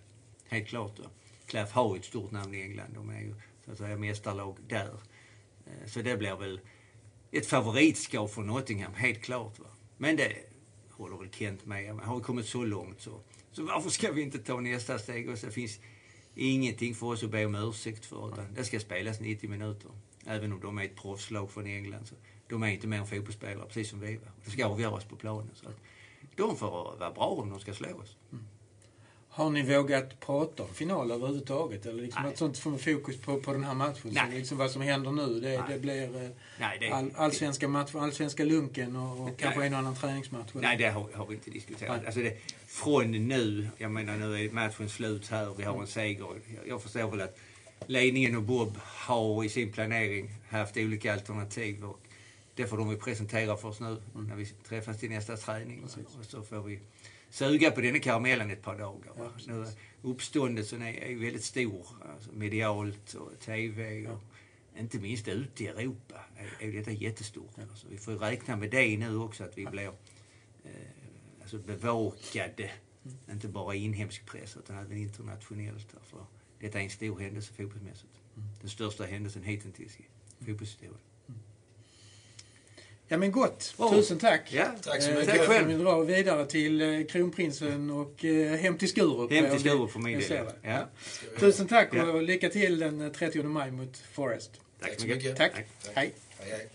Helt 0.48 0.68
klart. 0.68 0.98
Då. 0.98 1.04
Klaff 1.46 1.72
har 1.72 1.96
ju 1.96 2.00
ett 2.00 2.06
stort 2.06 2.32
namn 2.32 2.54
i 2.54 2.62
England. 2.62 2.94
De 2.94 3.10
är 3.10 3.22
ju 3.22 3.36
så 3.66 3.72
att 3.72 3.78
säga 3.78 3.98
mästarlag 3.98 4.58
där. 4.68 4.94
Eh, 5.66 5.88
så 5.88 6.02
det 6.02 6.18
blir 6.18 6.36
väl 6.36 6.60
ett 7.32 7.46
favoritskap 7.46 8.32
för 8.34 8.42
Nottingham, 8.42 8.94
helt 8.94 9.22
klart. 9.22 9.60
Va? 9.60 9.68
Men 9.98 10.16
det, 10.16 10.34
håller 11.00 11.18
väl 11.18 11.30
Kent 11.32 11.66
med 11.66 11.92
om. 11.92 12.00
Har 12.00 12.18
vi 12.18 12.24
kommit 12.24 12.46
så 12.46 12.64
långt 12.64 13.02
så, 13.02 13.20
så 13.52 13.64
varför 13.64 13.90
ska 13.90 14.12
vi 14.12 14.22
inte 14.22 14.40
ta 14.40 14.60
nästa 14.60 15.00
steg? 15.00 15.30
Och 15.30 15.38
så 15.38 15.52
finns 15.52 15.80
ingenting 16.40 16.96
för 16.96 17.08
oss 17.08 17.24
att 17.24 17.30
be 17.30 17.46
om 17.46 17.56
ursäkt 17.56 18.06
för. 18.06 18.34
Utan 18.34 18.54
det 18.56 18.64
ska 18.64 18.80
spelas 18.80 19.20
90 19.20 19.50
minuter. 19.50 19.92
Även 20.26 20.54
om 20.54 20.60
de 20.60 20.78
är 20.78 20.84
ett 20.84 20.96
proffslag 20.96 21.52
från 21.52 21.68
England. 21.68 22.08
Så 22.08 22.16
de 22.48 22.64
är 22.64 22.68
inte 22.68 22.88
mer 22.88 22.98
än 22.98 23.08
fotbollsspelare, 23.08 23.66
precis 23.68 23.90
som 23.90 24.00
vi. 24.00 24.20
Det 24.46 24.52
ska 24.52 24.66
avgöras 24.66 25.04
på 25.04 25.16
planen. 25.16 25.52
Så 25.54 25.70
att 25.70 25.78
de 26.36 26.58
får 26.58 26.72
vara 26.72 27.12
bra 27.12 27.26
om 27.26 27.50
de 27.50 27.60
ska 27.60 27.74
slå 27.74 27.98
oss. 27.98 28.18
Mm. 28.32 28.46
Har 29.40 29.50
ni 29.50 29.62
vågat 29.62 30.20
prata 30.20 30.64
om 30.64 30.70
final 30.74 31.12
överhuvudtaget? 31.12 31.86
Eller 31.86 32.04
liksom 32.04 32.24
Nej. 32.24 32.32
att 32.32 32.38
sånt 32.38 32.58
får 32.58 32.78
fokus 32.78 33.18
på, 33.18 33.40
på 33.40 33.54
den 33.54 33.64
här 33.64 33.74
matchen? 33.74 34.02
Nej. 34.04 34.32
Så 34.32 34.38
liksom 34.38 34.58
vad 34.58 34.72
som 34.72 34.82
händer 34.82 35.12
nu, 35.12 35.40
det, 35.40 35.64
det 35.70 35.80
blir 35.80 36.24
eh, 36.24 36.30
Nej, 36.60 36.78
det, 36.80 36.90
all, 36.90 37.12
allsvenska, 37.16 37.68
match, 37.68 37.96
allsvenska 37.96 38.44
lunken 38.44 38.96
och, 38.96 39.28
och 39.28 39.38
kanske 39.38 39.66
en 39.66 39.74
annan 39.74 39.96
träningsmatch? 39.96 40.52
Eller? 40.52 40.62
Nej, 40.62 40.78
det 40.78 40.90
har, 40.90 41.08
har, 41.14 41.26
vi 41.26 41.36
inte 41.36 41.50
diskuterat. 41.50 42.06
Alltså 42.06 42.20
det, 42.20 42.38
från 42.68 43.12
nu, 43.12 43.68
jag 43.78 43.92
menar 43.92 44.18
nu 44.18 44.46
är 44.46 44.52
matchen 44.52 44.90
slut 44.90 45.28
här, 45.28 45.54
vi 45.58 45.64
har 45.64 45.82
en 45.82 45.88
seger. 45.88 46.28
Jag, 46.56 46.68
jag 46.68 46.82
förstår 46.82 47.12
väl 47.12 47.22
att 47.22 47.38
ledningen 47.86 48.36
och 48.36 48.44
Bob 48.44 48.80
har 48.84 49.44
i 49.44 49.50
sin 49.50 49.72
planering 49.72 50.30
haft 50.50 50.78
olika 50.78 51.14
alternativ. 51.14 51.86
Och 51.86 52.00
det 52.60 52.68
får 52.68 52.78
de 52.78 52.90
ju 52.90 52.98
presentera 52.98 53.58
för 53.58 53.68
oss 53.68 53.80
nu 53.80 53.88
mm. 53.88 54.28
när 54.28 54.36
vi 54.36 54.46
träffas 54.46 54.98
till 55.00 55.10
nästa 55.10 55.38
träning. 55.38 55.84
Och 55.84 55.90
så 56.26 56.44
får 56.44 56.64
vi 56.64 56.80
suga 57.30 57.72
på 57.72 57.82
den 57.82 58.00
karamellen 58.00 58.52
ett 58.52 58.62
par 58.62 58.78
dagar. 58.78 59.14
Ja, 59.18 59.32
nu, 59.48 59.66
uppståndelsen 60.02 60.82
är, 60.82 60.94
är 60.94 61.16
väldigt 61.16 61.44
stor, 61.44 61.86
alltså 62.14 62.32
medialt 62.32 63.14
och 63.14 63.40
TV 63.40 64.08
och 64.08 64.22
ja. 64.74 64.80
inte 64.80 65.00
minst 65.00 65.28
ute 65.28 65.64
i 65.64 65.68
Europa 65.68 66.26
är, 66.38 66.68
är 66.68 66.72
detta 66.72 66.92
jättestort. 66.92 67.52
Ja. 67.56 67.64
Alltså, 67.70 67.88
vi 67.90 67.98
får 67.98 68.12
räkna 68.12 68.56
med 68.56 68.72
det 68.72 68.98
nu 68.98 69.18
också, 69.18 69.44
att 69.44 69.58
vi 69.58 69.66
blir 69.66 69.88
eh, 69.88 70.72
alltså 71.42 71.58
bevakade. 71.58 72.72
Mm. 73.06 73.18
Inte 73.32 73.48
bara 73.48 73.76
inhemsk 73.76 74.26
press 74.26 74.58
utan 74.58 74.78
även 74.78 74.98
internationellt. 74.98 75.96
För 76.04 76.26
detta 76.60 76.80
är 76.80 76.84
en 76.84 76.90
stor 76.90 77.20
händelse 77.20 77.54
fotbollsmässigt. 77.54 78.14
Mm. 78.38 78.50
Den 78.62 78.70
största 78.70 79.04
händelsen 79.04 79.44
hittills 79.44 80.00
i 80.00 80.06
fotbollshistorien. 80.46 80.98
Ja 83.12 83.18
men 83.18 83.32
gott. 83.32 83.74
Oh. 83.78 83.94
Tusen 83.94 84.20
tack. 84.20 84.42
Ja, 84.50 84.66
tack 84.82 85.02
så 85.02 85.12
mycket. 85.12 85.28
tack 85.28 85.40
själv. 85.40 85.68
Vi 85.68 85.74
drar 85.74 86.04
vidare 86.04 86.46
till 86.46 86.82
eh, 86.82 87.06
kronprinsen 87.06 87.90
och 87.90 88.26
eh, 88.26 88.60
hem 88.60 88.78
till 88.78 88.90
Skurup. 88.90 89.32
Hem 89.32 89.50
till 89.50 89.60
Skurup 89.60 89.92
för 89.92 90.00
min 90.00 90.20
del. 90.20 90.46
Ja. 90.62 90.90
Tusen 91.40 91.68
tack 91.68 91.90
ja. 91.92 92.04
och 92.04 92.24
lycka 92.24 92.50
till 92.50 92.80
den 92.80 93.12
30 93.14 93.40
eh, 93.40 93.46
maj 93.46 93.72
mot 93.72 93.98
Forest. 93.98 94.52
Tack, 94.80 94.90
tack 94.90 95.00
så 95.00 95.08
mycket. 95.08 95.38
Tack. 95.38 95.54
tack. 95.54 95.66
Hej. 95.94 96.14
hej, 96.40 96.52
hej. 96.52 96.70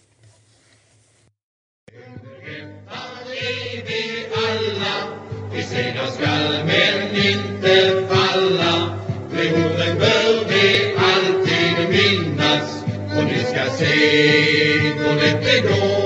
Vi 5.55 5.63
segrar 5.63 6.07
skall 6.07 6.65
men 6.65 7.17
inte 7.17 8.07
falla. 8.09 8.99
Orden 9.33 9.99
bör 9.99 10.45
vi 10.49 10.95
alltid 10.97 11.89
minnas. 11.89 12.85
Och 13.19 13.25
ni 13.25 13.39
ska 13.39 13.71
se 13.71 14.65
då 14.99 15.13
det 15.13 15.61
går 15.61 16.04